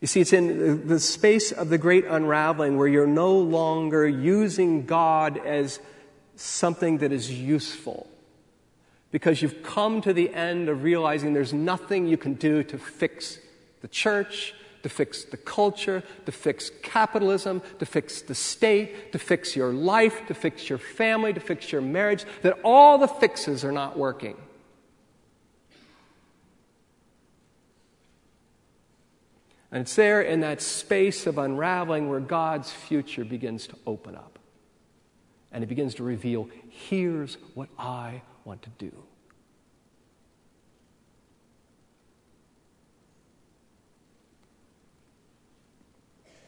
You 0.00 0.06
see, 0.06 0.20
it's 0.20 0.32
in 0.32 0.86
the 0.86 0.98
space 0.98 1.52
of 1.52 1.68
the 1.68 1.76
great 1.76 2.06
unraveling 2.06 2.78
where 2.78 2.88
you're 2.88 3.06
no 3.06 3.36
longer 3.36 4.08
using 4.08 4.86
God 4.86 5.36
as 5.36 5.78
something 6.36 6.98
that 6.98 7.12
is 7.12 7.30
useful 7.30 8.08
because 9.10 9.42
you've 9.42 9.62
come 9.62 10.00
to 10.00 10.12
the 10.12 10.32
end 10.32 10.68
of 10.68 10.84
realizing 10.84 11.34
there's 11.34 11.52
nothing 11.52 12.06
you 12.06 12.16
can 12.16 12.34
do 12.34 12.62
to 12.62 12.78
fix 12.78 13.38
the 13.82 13.88
church, 13.88 14.54
to 14.82 14.88
fix 14.88 15.24
the 15.24 15.36
culture, 15.36 16.02
to 16.24 16.32
fix 16.32 16.70
capitalism, 16.82 17.60
to 17.78 17.84
fix 17.84 18.22
the 18.22 18.34
state, 18.34 19.12
to 19.12 19.18
fix 19.18 19.54
your 19.54 19.72
life, 19.72 20.26
to 20.28 20.34
fix 20.34 20.68
your 20.68 20.78
family, 20.78 21.32
to 21.34 21.40
fix 21.40 21.72
your 21.72 21.82
marriage, 21.82 22.24
that 22.42 22.58
all 22.64 22.96
the 22.96 23.08
fixes 23.08 23.64
are 23.64 23.72
not 23.72 23.98
working. 23.98 24.36
And 29.72 29.82
it's 29.82 29.94
there 29.94 30.20
in 30.20 30.40
that 30.40 30.60
space 30.60 31.26
of 31.26 31.38
unraveling 31.38 32.08
where 32.08 32.20
God's 32.20 32.70
future 32.70 33.24
begins 33.24 33.66
to 33.68 33.76
open 33.86 34.16
up. 34.16 34.38
And 35.52 35.62
it 35.62 35.68
begins 35.68 35.94
to 35.96 36.02
reveal 36.02 36.48
here's 36.68 37.36
what 37.54 37.68
I 37.78 38.22
want 38.44 38.62
to 38.62 38.70
do. 38.78 38.92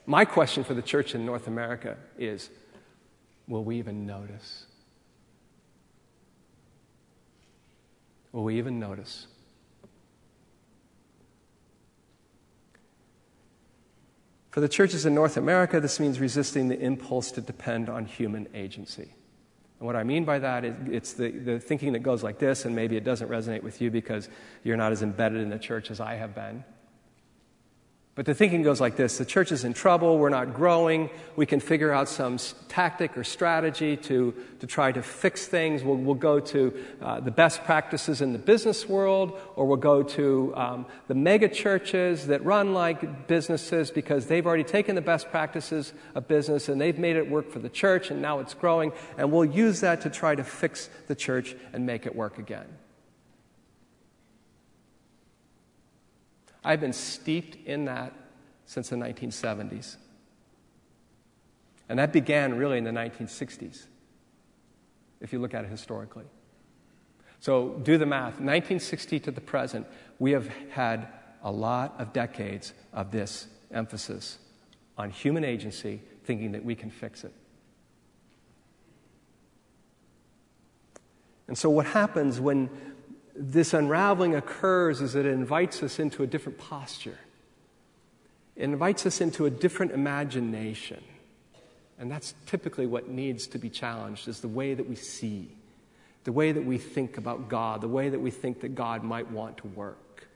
My 0.05 0.25
question 0.25 0.65
for 0.65 0.75
the 0.75 0.83
church 0.83 1.15
in 1.15 1.25
North 1.25 1.47
America 1.47 1.97
is 2.19 2.51
will 3.47 3.63
we 3.63 3.79
even 3.79 4.05
notice? 4.05 4.67
Will 8.33 8.45
we 8.45 8.59
even 8.59 8.81
notice? 8.81 9.27
For 14.53 14.61
the 14.61 14.69
churches 14.69 15.07
in 15.07 15.15
North 15.15 15.39
America, 15.39 15.81
this 15.81 15.99
means 15.99 16.21
resisting 16.21 16.69
the 16.69 16.79
impulse 16.79 17.31
to 17.33 17.41
depend 17.41 17.89
on 17.89 18.05
human 18.05 18.47
agency. 18.53 19.15
And 19.79 19.87
what 19.87 19.97
I 19.97 20.05
mean 20.05 20.27
by 20.27 20.39
that 20.41 20.67
is 20.67 20.77
it's 20.91 21.15
the, 21.15 21.31
the 21.31 21.59
thinking 21.59 21.95
that 21.95 22.01
goes 22.01 22.23
like 22.23 22.39
this, 22.39 22.67
and 22.67 22.77
maybe 22.77 22.99
it 22.99 23.03
doesn't 23.03 23.31
resonate 23.31 23.63
with 23.63 23.81
you 23.81 23.91
because 23.91 24.29
you're 24.63 24.77
not 24.77 24.93
as 24.93 25.03
embedded 25.03 25.41
in 25.41 25.49
the 25.49 25.59
church 25.59 25.91
as 25.91 26.01
I 26.01 26.17
have 26.17 26.35
been. 26.35 26.65
But 28.15 28.27
the 28.27 28.35
thinking 28.35 28.63
goes 28.63 28.79
like 28.79 28.97
this 28.97 29.17
the 29.17 29.25
church 29.25 29.53
is 29.53 29.65
in 29.65 29.73
trouble, 29.73 30.19
we're 30.19 30.29
not 30.29 30.53
growing, 30.53 31.09
we 31.35 31.47
can 31.47 31.61
figure 31.61 31.93
out 31.93 32.11
some 32.11 32.39
tactic 32.69 33.17
or 33.17 33.25
strategy 33.25 33.97
to, 33.97 34.35
to 34.61 34.67
try 34.67 34.93
to 34.93 35.03
fix 35.03 35.47
things. 35.47 35.83
We'll, 35.83 35.97
we'll 35.97 36.15
go 36.15 36.39
to 36.39 36.85
uh, 37.01 37.21
the 37.21 37.31
best 37.31 37.65
practices 37.65 38.21
in 38.21 38.35
the 38.35 38.39
business 38.39 38.87
world, 38.87 39.41
or 39.57 39.67
we'll 39.67 39.79
go 39.79 40.03
to 40.03 40.53
um, 40.55 40.87
the 41.09 41.15
mega 41.15 41.49
churches 41.49 42.27
that 42.27 42.45
run 42.45 42.75
like 42.75 43.29
businesses 43.29 43.91
because 43.91 44.27
they've 44.27 44.47
already 44.47 44.65
taken 44.65 44.95
the 44.95 45.01
best 45.01 45.31
practices 45.31 45.95
of 46.15 46.29
business 46.29 46.69
and 46.69 46.79
they've 46.79 46.99
made 46.99 47.17
it 47.17 47.31
work 47.31 47.51
for 47.51 47.61
the 47.61 47.71
church 47.71 48.11
and 48.11 48.21
now 48.21 48.41
it's 48.41 48.53
growing, 48.53 48.93
and 49.17 49.33
we'll 49.33 49.47
use 49.47 49.81
that 49.81 50.03
to 50.03 50.11
try 50.11 50.35
to 50.35 50.45
fix 50.45 50.91
the 51.07 51.15
church 51.15 51.57
and 51.73 51.87
make 51.87 52.05
it 52.05 52.15
work 52.15 52.37
again. 52.37 52.67
I've 56.65 56.81
been 56.81 56.93
steeped 56.93 57.67
in 57.67 57.87
that 57.87 58.13
since 58.67 58.89
the 58.89 58.97
1970s. 58.97 59.97
And 61.89 61.99
that 61.99 62.13
began 62.13 62.57
really 62.57 62.79
in 62.79 62.85
the 62.85 62.91
1960s, 62.91 63.87
if 65.21 65.33
you 65.33 65.39
look 65.41 65.55
at 65.55 65.65
it 65.65 65.71
historically. 65.71 66.25
So 67.41 67.81
do 67.83 67.99
the 67.99 68.07
math 68.07 68.35
1960 68.35 69.21
to 69.21 69.31
the 69.31 69.41
present, 69.41 69.87
we 70.19 70.31
have 70.33 70.47
had 70.71 71.09
a 71.43 71.51
lot 71.51 71.95
of 71.99 72.13
decades 72.13 72.73
of 72.93 73.11
this 73.11 73.49
emphasis 73.73 74.39
on 74.97 75.11
human 75.11 75.45
agency, 75.45 76.01
thinking 76.25 76.53
that 76.53 76.65
we 76.65 76.75
can 76.75 76.91
fix 76.91 77.25
it. 77.25 77.33
And 81.49 81.59
so, 81.59 81.69
what 81.69 81.87
happens 81.87 82.41
when 82.41 82.71
this 83.35 83.73
unraveling 83.73 84.35
occurs 84.35 85.01
is 85.01 85.15
it 85.15 85.27
invites 85.27 85.83
us 85.83 85.99
into 85.99 86.23
a 86.23 86.27
different 86.27 86.59
posture. 86.59 87.19
It 88.57 88.65
invites 88.65 89.07
us 89.07 89.21
into 89.21 89.47
a 89.47 89.51
different 89.51 89.93
imagination. 89.93 91.03
And 91.99 92.11
that's 92.11 92.35
typically 92.47 92.87
what 92.87 93.09
needs 93.09 93.47
to 93.49 93.59
be 93.59 93.71
challenged 93.71 94.29
is 94.29 94.41
the 94.41 94.49
way 94.49 94.75
that 94.75 94.89
we 94.89 94.97
see, 94.97 95.49
the 96.25 96.33
way 96.33 96.53
that 96.53 96.65
we 96.65 96.77
think 96.77 97.17
about 97.17 97.49
God, 97.49 97.81
the 97.81 97.89
way 97.89 98.09
that 98.09 98.21
we 98.21 98.31
think 98.31 98.61
that 98.61 98.75
God 98.75 99.03
might 99.03 99.31
want 99.31 99.59
to 99.59 99.67
work. 99.69 100.29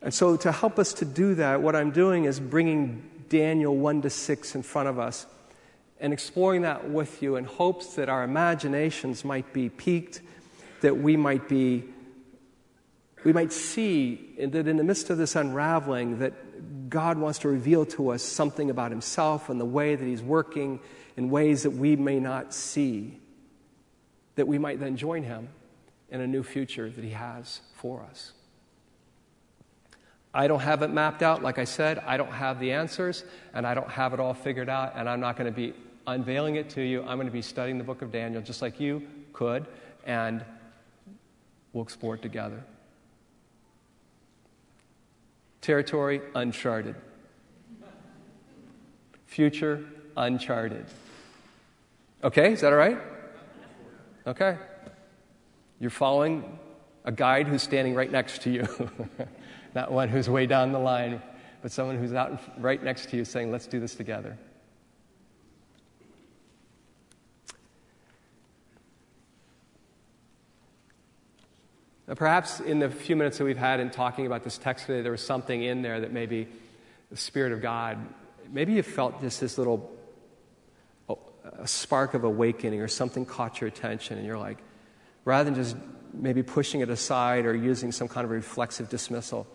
And 0.00 0.12
so, 0.12 0.36
to 0.38 0.50
help 0.50 0.78
us 0.78 0.94
to 0.94 1.04
do 1.04 1.36
that, 1.36 1.62
what 1.62 1.76
I'm 1.76 1.92
doing 1.92 2.24
is 2.24 2.40
bringing 2.40 3.08
Daniel 3.28 3.76
1 3.76 4.02
to 4.02 4.10
6 4.10 4.54
in 4.56 4.62
front 4.62 4.88
of 4.88 4.98
us 4.98 5.26
and 6.02 6.12
exploring 6.12 6.62
that 6.62 6.90
with 6.90 7.22
you 7.22 7.36
in 7.36 7.44
hopes 7.44 7.94
that 7.94 8.08
our 8.08 8.24
imaginations 8.24 9.24
might 9.24 9.52
be 9.52 9.68
piqued, 9.70 10.20
that 10.82 10.98
we 10.98 11.16
might 11.16 11.48
be 11.48 11.84
we 13.24 13.32
might 13.32 13.52
see 13.52 14.34
that 14.36 14.66
in 14.66 14.76
the 14.76 14.82
midst 14.82 15.08
of 15.08 15.16
this 15.16 15.36
unraveling 15.36 16.18
that 16.18 16.90
God 16.90 17.18
wants 17.18 17.38
to 17.40 17.48
reveal 17.48 17.86
to 17.86 18.10
us 18.10 18.20
something 18.20 18.68
about 18.68 18.90
himself 18.90 19.48
and 19.48 19.60
the 19.60 19.64
way 19.64 19.94
that 19.94 20.04
he's 20.04 20.20
working 20.20 20.80
in 21.16 21.30
ways 21.30 21.62
that 21.62 21.70
we 21.70 21.94
may 21.94 22.18
not 22.18 22.52
see, 22.52 23.20
that 24.34 24.48
we 24.48 24.58
might 24.58 24.80
then 24.80 24.96
join 24.96 25.22
him 25.22 25.50
in 26.10 26.20
a 26.20 26.26
new 26.26 26.42
future 26.42 26.90
that 26.90 27.04
he 27.04 27.10
has 27.10 27.60
for 27.76 28.02
us. 28.02 28.32
I 30.34 30.48
don't 30.48 30.60
have 30.60 30.82
it 30.82 30.88
mapped 30.88 31.22
out. 31.22 31.44
Like 31.44 31.60
I 31.60 31.64
said, 31.64 32.00
I 32.00 32.16
don't 32.16 32.32
have 32.32 32.58
the 32.58 32.72
answers, 32.72 33.22
and 33.54 33.64
I 33.64 33.74
don't 33.74 33.88
have 33.88 34.14
it 34.14 34.18
all 34.18 34.34
figured 34.34 34.68
out, 34.68 34.94
and 34.96 35.08
I'm 35.08 35.20
not 35.20 35.36
going 35.36 35.46
to 35.46 35.56
be 35.56 35.74
unveiling 36.06 36.56
it 36.56 36.70
to 36.70 36.82
you. 36.82 37.00
I'm 37.02 37.16
going 37.16 37.26
to 37.26 37.32
be 37.32 37.42
studying 37.42 37.78
the 37.78 37.84
book 37.84 38.02
of 38.02 38.12
Daniel 38.12 38.42
just 38.42 38.62
like 38.62 38.80
you 38.80 39.02
could, 39.32 39.66
and 40.06 40.44
we'll 41.72 41.84
explore 41.84 42.14
it 42.14 42.22
together. 42.22 42.62
Territory 45.60 46.20
uncharted. 46.34 46.96
Future 49.26 49.84
uncharted. 50.16 50.86
Okay, 52.24 52.52
is 52.52 52.60
that 52.60 52.72
all 52.72 52.78
right? 52.78 52.98
Okay. 54.26 54.56
You're 55.80 55.90
following 55.90 56.58
a 57.04 57.12
guide 57.12 57.48
who's 57.48 57.62
standing 57.62 57.94
right 57.94 58.10
next 58.10 58.42
to 58.42 58.50
you, 58.50 58.90
not 59.74 59.90
one 59.90 60.08
who's 60.08 60.28
way 60.28 60.46
down 60.46 60.72
the 60.72 60.78
line, 60.78 61.20
but 61.62 61.72
someone 61.72 61.96
who's 61.96 62.12
out 62.12 62.40
right 62.58 62.82
next 62.82 63.10
to 63.10 63.16
you 63.16 63.24
saying, 63.24 63.50
let's 63.50 63.66
do 63.66 63.80
this 63.80 63.94
together. 63.94 64.36
Uh, 72.08 72.14
perhaps 72.14 72.58
in 72.60 72.80
the 72.80 72.90
few 72.90 73.14
minutes 73.14 73.38
that 73.38 73.44
we've 73.44 73.56
had 73.56 73.78
in 73.78 73.90
talking 73.90 74.26
about 74.26 74.42
this 74.42 74.58
text 74.58 74.86
today, 74.86 75.02
there 75.02 75.12
was 75.12 75.24
something 75.24 75.62
in 75.62 75.82
there 75.82 76.00
that 76.00 76.12
maybe 76.12 76.48
the 77.10 77.16
Spirit 77.16 77.52
of 77.52 77.62
God, 77.62 77.98
maybe 78.50 78.72
you 78.72 78.82
felt 78.82 79.20
just 79.20 79.40
this 79.40 79.56
little 79.56 79.90
oh, 81.08 81.18
a 81.58 81.68
spark 81.68 82.14
of 82.14 82.24
awakening 82.24 82.80
or 82.80 82.88
something 82.88 83.24
caught 83.24 83.60
your 83.60 83.68
attention, 83.68 84.18
and 84.18 84.26
you're 84.26 84.38
like, 84.38 84.58
rather 85.24 85.44
than 85.44 85.54
just 85.54 85.76
maybe 86.12 86.42
pushing 86.42 86.80
it 86.80 86.90
aside 86.90 87.46
or 87.46 87.54
using 87.54 87.92
some 87.92 88.08
kind 88.08 88.24
of 88.24 88.30
reflexive 88.30 88.88
dismissal, 88.88 89.46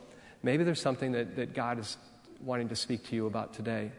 maybe 0.41 0.63
there's 0.63 0.81
something 0.81 1.11
that, 1.11 1.35
that 1.35 1.53
God 1.53 1.79
is 1.79 1.97
wanting 2.41 2.69
to 2.69 2.75
speak 2.75 3.07
to 3.07 3.15
you 3.15 3.27
about 3.27 3.53
today. 3.53 3.91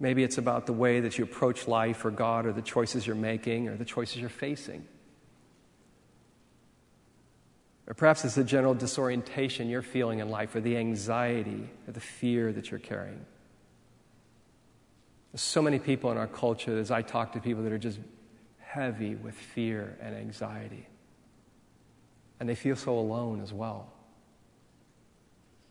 Maybe 0.00 0.24
it's 0.24 0.38
about 0.38 0.66
the 0.66 0.72
way 0.72 1.00
that 1.00 1.18
you 1.18 1.24
approach 1.24 1.68
life 1.68 2.04
or 2.04 2.10
God 2.10 2.46
or 2.46 2.52
the 2.52 2.62
choices 2.62 3.06
you're 3.06 3.14
making 3.14 3.68
or 3.68 3.76
the 3.76 3.84
choices 3.84 4.16
you're 4.16 4.30
facing. 4.30 4.84
Or 7.90 7.94
perhaps 7.94 8.24
it's 8.24 8.36
the 8.36 8.44
general 8.44 8.72
disorientation 8.72 9.68
you're 9.68 9.82
feeling 9.82 10.20
in 10.20 10.30
life, 10.30 10.54
or 10.54 10.60
the 10.60 10.76
anxiety, 10.76 11.68
or 11.88 11.92
the 11.92 12.00
fear 12.00 12.52
that 12.52 12.70
you're 12.70 12.78
carrying. 12.78 13.26
There's 15.32 15.42
so 15.42 15.60
many 15.60 15.80
people 15.80 16.12
in 16.12 16.16
our 16.16 16.28
culture, 16.28 16.78
as 16.78 16.92
I 16.92 17.02
talk 17.02 17.32
to 17.32 17.40
people, 17.40 17.64
that 17.64 17.72
are 17.72 17.78
just 17.78 17.98
heavy 18.60 19.16
with 19.16 19.34
fear 19.34 19.98
and 20.00 20.14
anxiety. 20.14 20.86
And 22.38 22.48
they 22.48 22.54
feel 22.54 22.76
so 22.76 22.96
alone 22.96 23.42
as 23.42 23.52
well. 23.52 23.92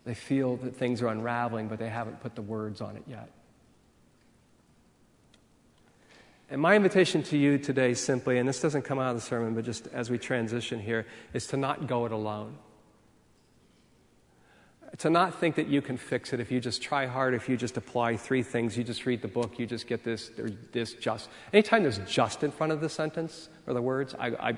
They 0.04 0.14
feel 0.14 0.58
that 0.58 0.76
things 0.76 1.02
are 1.02 1.08
unraveling, 1.08 1.70
but 1.70 1.80
they 1.80 1.88
haven't 1.88 2.20
put 2.20 2.36
the 2.36 2.42
words 2.42 2.82
on 2.82 2.98
it 2.98 3.04
yet. 3.08 3.32
And 6.52 6.62
my 6.62 6.76
invitation 6.76 7.22
to 7.24 7.38
you 7.38 7.60
today, 7.60 7.94
simply, 7.94 8.40
and 8.40 8.50
this 8.50 8.60
doesn't 8.60 8.82
come 8.82 8.98
out 8.98 9.12
of 9.12 9.16
the 9.16 9.22
sermon, 9.22 9.54
but 9.54 9.66
just 9.66 9.88
as 9.94 10.10
we 10.10 10.18
transition 10.18 10.80
here, 10.80 11.06
is 11.34 11.46
to 11.48 11.58
not 11.58 11.86
go 11.86 12.06
it 12.06 12.12
alone. 12.12 12.58
To 14.98 15.12
not 15.12 15.40
think 15.40 15.56
that 15.56 15.68
you 15.68 15.84
can 15.84 15.98
fix 15.98 16.34
it 16.34 16.40
if 16.40 16.52
you 16.52 16.60
just 16.60 16.82
try 16.82 17.06
hard, 17.06 17.36
if 17.36 17.48
you 17.48 17.56
just 17.56 17.78
apply 17.78 18.18
three 18.18 18.42
things, 18.42 18.76
you 18.76 18.84
just 18.84 19.06
read 19.06 19.22
the 19.22 19.28
book, 19.28 19.60
you 19.60 19.68
just 19.68 19.86
get 19.86 20.04
this, 20.04 20.30
there's 20.30 20.54
this 20.72 20.94
just. 20.94 21.30
Anytime 21.54 21.84
there's 21.84 22.00
just 22.00 22.44
in 22.44 22.50
front 22.50 22.74
of 22.74 22.82
the 22.82 22.90
sentence 22.90 23.50
or 23.68 23.76
the 23.76 23.82
words, 23.82 24.16
I, 24.18 24.28
I 24.30 24.58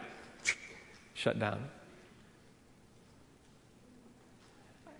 shut 1.13 1.39
down. 1.39 1.59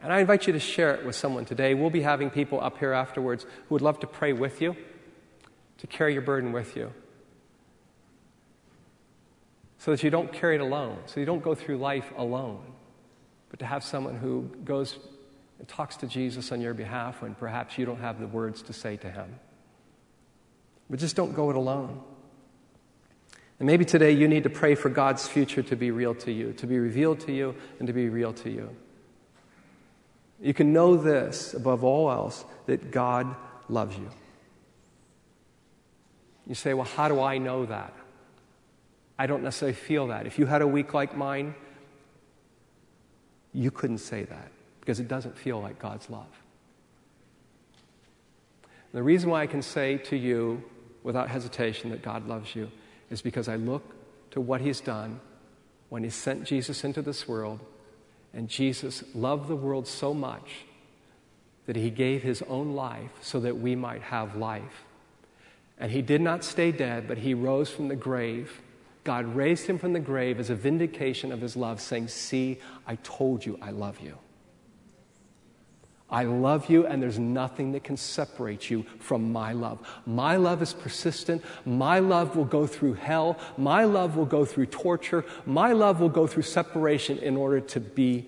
And 0.03 0.11
I 0.11 0.19
invite 0.19 0.45
you 0.45 0.51
to 0.53 0.59
share 0.59 0.93
it 0.95 1.05
with 1.05 1.15
someone 1.15 1.45
today. 1.45 1.73
We'll 1.73 1.89
be 1.89 2.01
having 2.01 2.29
people 2.29 2.59
up 2.59 2.79
here 2.79 2.91
afterwards 2.91 3.45
who 3.69 3.75
would 3.75 3.81
love 3.81 4.01
to 4.01 4.07
pray 4.07 4.33
with 4.33 4.61
you 4.61 4.75
to 5.81 5.87
carry 5.87 6.13
your 6.13 6.21
burden 6.21 6.51
with 6.51 6.75
you. 6.75 6.93
So 9.79 9.91
that 9.91 10.03
you 10.03 10.11
don't 10.11 10.31
carry 10.31 10.55
it 10.55 10.61
alone, 10.61 10.99
so 11.07 11.19
you 11.19 11.25
don't 11.25 11.43
go 11.43 11.55
through 11.55 11.77
life 11.77 12.13
alone, 12.15 12.61
but 13.49 13.59
to 13.59 13.65
have 13.65 13.83
someone 13.83 14.15
who 14.15 14.43
goes 14.63 14.99
and 15.57 15.67
talks 15.67 15.97
to 15.97 16.07
Jesus 16.07 16.51
on 16.51 16.61
your 16.61 16.75
behalf 16.75 17.23
when 17.23 17.33
perhaps 17.33 17.79
you 17.79 17.85
don't 17.85 17.99
have 17.99 18.19
the 18.19 18.27
words 18.27 18.61
to 18.63 18.73
say 18.73 18.95
to 18.97 19.09
him. 19.09 19.39
But 20.87 20.99
just 20.99 21.15
don't 21.15 21.33
go 21.33 21.49
it 21.49 21.55
alone. 21.55 21.99
And 23.57 23.65
maybe 23.65 23.83
today 23.83 24.11
you 24.11 24.27
need 24.27 24.43
to 24.43 24.51
pray 24.51 24.75
for 24.75 24.89
God's 24.89 25.27
future 25.27 25.63
to 25.63 25.75
be 25.75 25.89
real 25.89 26.13
to 26.15 26.31
you, 26.31 26.53
to 26.53 26.67
be 26.67 26.77
revealed 26.77 27.21
to 27.21 27.31
you, 27.31 27.55
and 27.79 27.87
to 27.87 27.93
be 27.93 28.07
real 28.07 28.33
to 28.33 28.51
you. 28.51 28.69
You 30.39 30.53
can 30.53 30.73
know 30.73 30.95
this 30.95 31.55
above 31.55 31.83
all 31.83 32.11
else 32.11 32.45
that 32.67 32.91
God 32.91 33.35
loves 33.67 33.97
you. 33.97 34.09
You 36.47 36.55
say, 36.55 36.73
well, 36.73 36.85
how 36.85 37.07
do 37.07 37.21
I 37.21 37.37
know 37.37 37.65
that? 37.65 37.93
I 39.17 39.27
don't 39.27 39.43
necessarily 39.43 39.75
feel 39.75 40.07
that. 40.07 40.25
If 40.25 40.39
you 40.39 40.47
had 40.47 40.61
a 40.61 40.67
week 40.67 40.93
like 40.93 41.15
mine, 41.15 41.53
you 43.53 43.69
couldn't 43.69 43.99
say 43.99 44.23
that 44.23 44.51
because 44.79 44.99
it 44.99 45.07
doesn't 45.07 45.37
feel 45.37 45.61
like 45.61 45.77
God's 45.79 46.09
love. 46.09 46.25
And 48.63 48.99
the 48.99 49.03
reason 49.03 49.29
why 49.29 49.43
I 49.43 49.47
can 49.47 49.61
say 49.61 49.97
to 49.97 50.17
you 50.17 50.63
without 51.03 51.29
hesitation 51.29 51.91
that 51.91 52.01
God 52.01 52.27
loves 52.27 52.55
you 52.55 52.71
is 53.09 53.21
because 53.21 53.47
I 53.47 53.55
look 53.55 53.83
to 54.31 54.41
what 54.41 54.61
He's 54.61 54.81
done 54.81 55.19
when 55.89 56.03
He 56.03 56.09
sent 56.09 56.45
Jesus 56.45 56.83
into 56.83 57.01
this 57.01 57.27
world, 57.27 57.59
and 58.33 58.47
Jesus 58.47 59.03
loved 59.13 59.47
the 59.47 59.55
world 59.55 59.87
so 59.87 60.13
much 60.13 60.65
that 61.67 61.75
He 61.75 61.89
gave 61.89 62.23
His 62.23 62.41
own 62.43 62.73
life 62.73 63.11
so 63.21 63.39
that 63.41 63.57
we 63.57 63.75
might 63.75 64.01
have 64.01 64.35
life. 64.35 64.85
And 65.81 65.91
he 65.91 66.01
did 66.01 66.21
not 66.21 66.45
stay 66.45 66.71
dead, 66.71 67.09
but 67.09 67.17
he 67.17 67.33
rose 67.33 67.69
from 67.69 67.89
the 67.89 67.95
grave 67.97 68.61
God 69.03 69.35
raised 69.35 69.65
him 69.65 69.79
from 69.79 69.93
the 69.93 69.99
grave 69.99 70.39
as 70.39 70.49
a 70.49 70.55
vindication 70.55 71.31
of 71.31 71.41
his 71.41 71.55
love, 71.55 71.81
saying, 71.81 72.07
See, 72.09 72.59
I 72.85 72.95
told 72.97 73.45
you 73.45 73.57
I 73.61 73.71
love 73.71 73.99
you. 73.99 74.17
I 76.09 76.25
love 76.25 76.69
you, 76.69 76.85
and 76.85 77.01
there's 77.01 77.17
nothing 77.17 77.71
that 77.71 77.85
can 77.85 77.95
separate 77.95 78.69
you 78.69 78.85
from 78.99 79.31
my 79.31 79.53
love. 79.53 79.79
My 80.05 80.35
love 80.35 80.61
is 80.61 80.73
persistent. 80.73 81.41
My 81.65 81.99
love 81.99 82.35
will 82.35 82.45
go 82.45 82.67
through 82.67 82.95
hell. 82.95 83.39
My 83.57 83.85
love 83.85 84.17
will 84.17 84.25
go 84.25 84.43
through 84.43 84.65
torture. 84.67 85.23
My 85.45 85.71
love 85.71 86.01
will 86.01 86.09
go 86.09 86.27
through 86.27 86.43
separation 86.43 87.17
in 87.19 87.37
order 87.37 87.61
to 87.61 87.79
be 87.79 88.27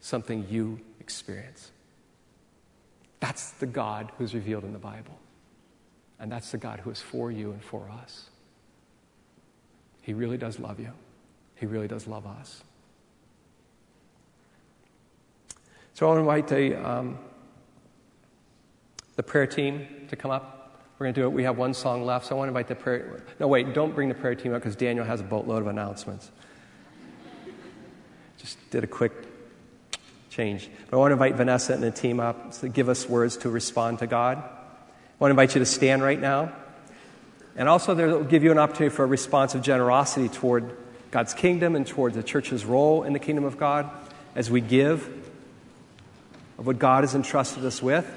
something 0.00 0.46
you 0.50 0.80
experience. 1.00 1.70
That's 3.20 3.52
the 3.52 3.66
God 3.66 4.12
who's 4.18 4.34
revealed 4.34 4.64
in 4.64 4.74
the 4.74 4.78
Bible. 4.78 5.19
And 6.20 6.30
that's 6.30 6.50
the 6.50 6.58
God 6.58 6.80
who 6.80 6.90
is 6.90 7.00
for 7.00 7.32
you 7.32 7.50
and 7.50 7.64
for 7.64 7.90
us. 8.02 8.28
He 10.02 10.12
really 10.12 10.36
does 10.36 10.58
love 10.58 10.78
you, 10.78 10.92
He 11.56 11.66
really 11.66 11.88
does 11.88 12.06
love 12.06 12.26
us. 12.26 12.62
So 15.94 16.06
I 16.06 16.08
want 16.08 16.16
to 16.16 16.20
invite 16.20 16.48
the, 16.48 16.88
um, 16.88 17.18
the 19.16 19.22
prayer 19.22 19.46
team 19.46 19.86
to 20.08 20.16
come 20.16 20.30
up. 20.30 20.56
We're 20.98 21.06
going 21.06 21.14
to 21.14 21.20
do 21.20 21.26
it. 21.26 21.30
We 21.30 21.44
have 21.44 21.58
one 21.58 21.74
song 21.74 22.04
left, 22.04 22.26
so 22.26 22.34
I 22.34 22.38
want 22.38 22.46
to 22.46 22.50
invite 22.50 22.68
the 22.68 22.74
prayer. 22.74 23.22
No, 23.38 23.48
wait, 23.48 23.74
don't 23.74 23.94
bring 23.94 24.08
the 24.08 24.14
prayer 24.14 24.34
team 24.34 24.54
up 24.54 24.60
because 24.62 24.76
Daniel 24.76 25.04
has 25.04 25.20
a 25.20 25.24
boatload 25.24 25.62
of 25.62 25.68
announcements. 25.68 26.30
Just 28.38 28.58
did 28.70 28.84
a 28.84 28.86
quick 28.86 29.12
change. 30.30 30.70
But 30.88 30.96
I 30.96 31.00
want 31.00 31.10
to 31.10 31.14
invite 31.14 31.34
Vanessa 31.34 31.74
and 31.74 31.82
the 31.82 31.90
team 31.90 32.20
up 32.20 32.52
to 32.60 32.68
give 32.68 32.88
us 32.88 33.08
words 33.08 33.38
to 33.38 33.50
respond 33.50 33.98
to 33.98 34.06
God. 34.06 34.42
I 35.20 35.24
want 35.24 35.36
to 35.36 35.42
invite 35.42 35.54
you 35.54 35.58
to 35.58 35.66
stand 35.66 36.02
right 36.02 36.18
now. 36.18 36.50
And 37.54 37.68
also, 37.68 37.94
there 37.94 38.06
will 38.06 38.24
give 38.24 38.42
you 38.42 38.52
an 38.52 38.58
opportunity 38.58 38.96
for 38.96 39.04
a 39.04 39.06
response 39.06 39.54
of 39.54 39.60
generosity 39.60 40.30
toward 40.30 40.74
God's 41.10 41.34
kingdom 41.34 41.76
and 41.76 41.86
toward 41.86 42.14
the 42.14 42.22
church's 42.22 42.64
role 42.64 43.02
in 43.02 43.12
the 43.12 43.18
kingdom 43.18 43.44
of 43.44 43.58
God 43.58 43.90
as 44.34 44.50
we 44.50 44.62
give 44.62 45.06
of 46.56 46.66
what 46.66 46.78
God 46.78 47.04
has 47.04 47.14
entrusted 47.14 47.66
us 47.66 47.82
with. 47.82 48.10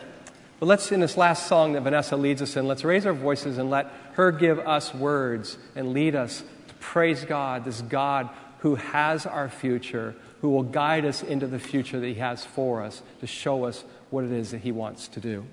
But 0.62 0.68
let's, 0.68 0.94
in 0.94 1.02
this 1.02 1.18
last 1.18 1.48
song 1.48 1.74
that 1.74 1.82
Vanessa 1.82 2.16
leads 2.16 2.42
us 2.42 2.56
in, 2.56 2.70
let's 2.70 2.86
raise 2.86 3.06
our 3.06 3.12
voices 3.12 3.58
and 3.58 3.70
let 3.70 3.92
her 4.14 4.32
give 4.32 4.60
us 4.60 4.94
words 4.94 5.58
and 5.76 5.92
lead 5.92 6.16
us 6.16 6.42
to 6.70 6.74
praise 6.76 7.26
God, 7.26 7.66
this 7.66 7.82
God 7.82 8.30
who 8.60 8.76
has 8.76 9.26
our 9.26 9.50
future, 9.50 10.16
who 10.40 10.52
will 10.52 10.64
guide 10.64 11.04
us 11.04 11.22
into 11.22 11.48
the 11.48 11.60
future 11.60 12.00
that 12.00 12.08
He 12.08 12.14
has 12.14 12.46
for 12.46 12.82
us 12.82 13.02
to 13.20 13.28
show 13.28 13.66
us 13.66 13.84
what 14.10 14.24
it 14.24 14.32
is 14.32 14.52
that 14.52 14.60
He 14.60 14.72
wants 14.72 15.10
to 15.10 15.20
do. 15.20 15.46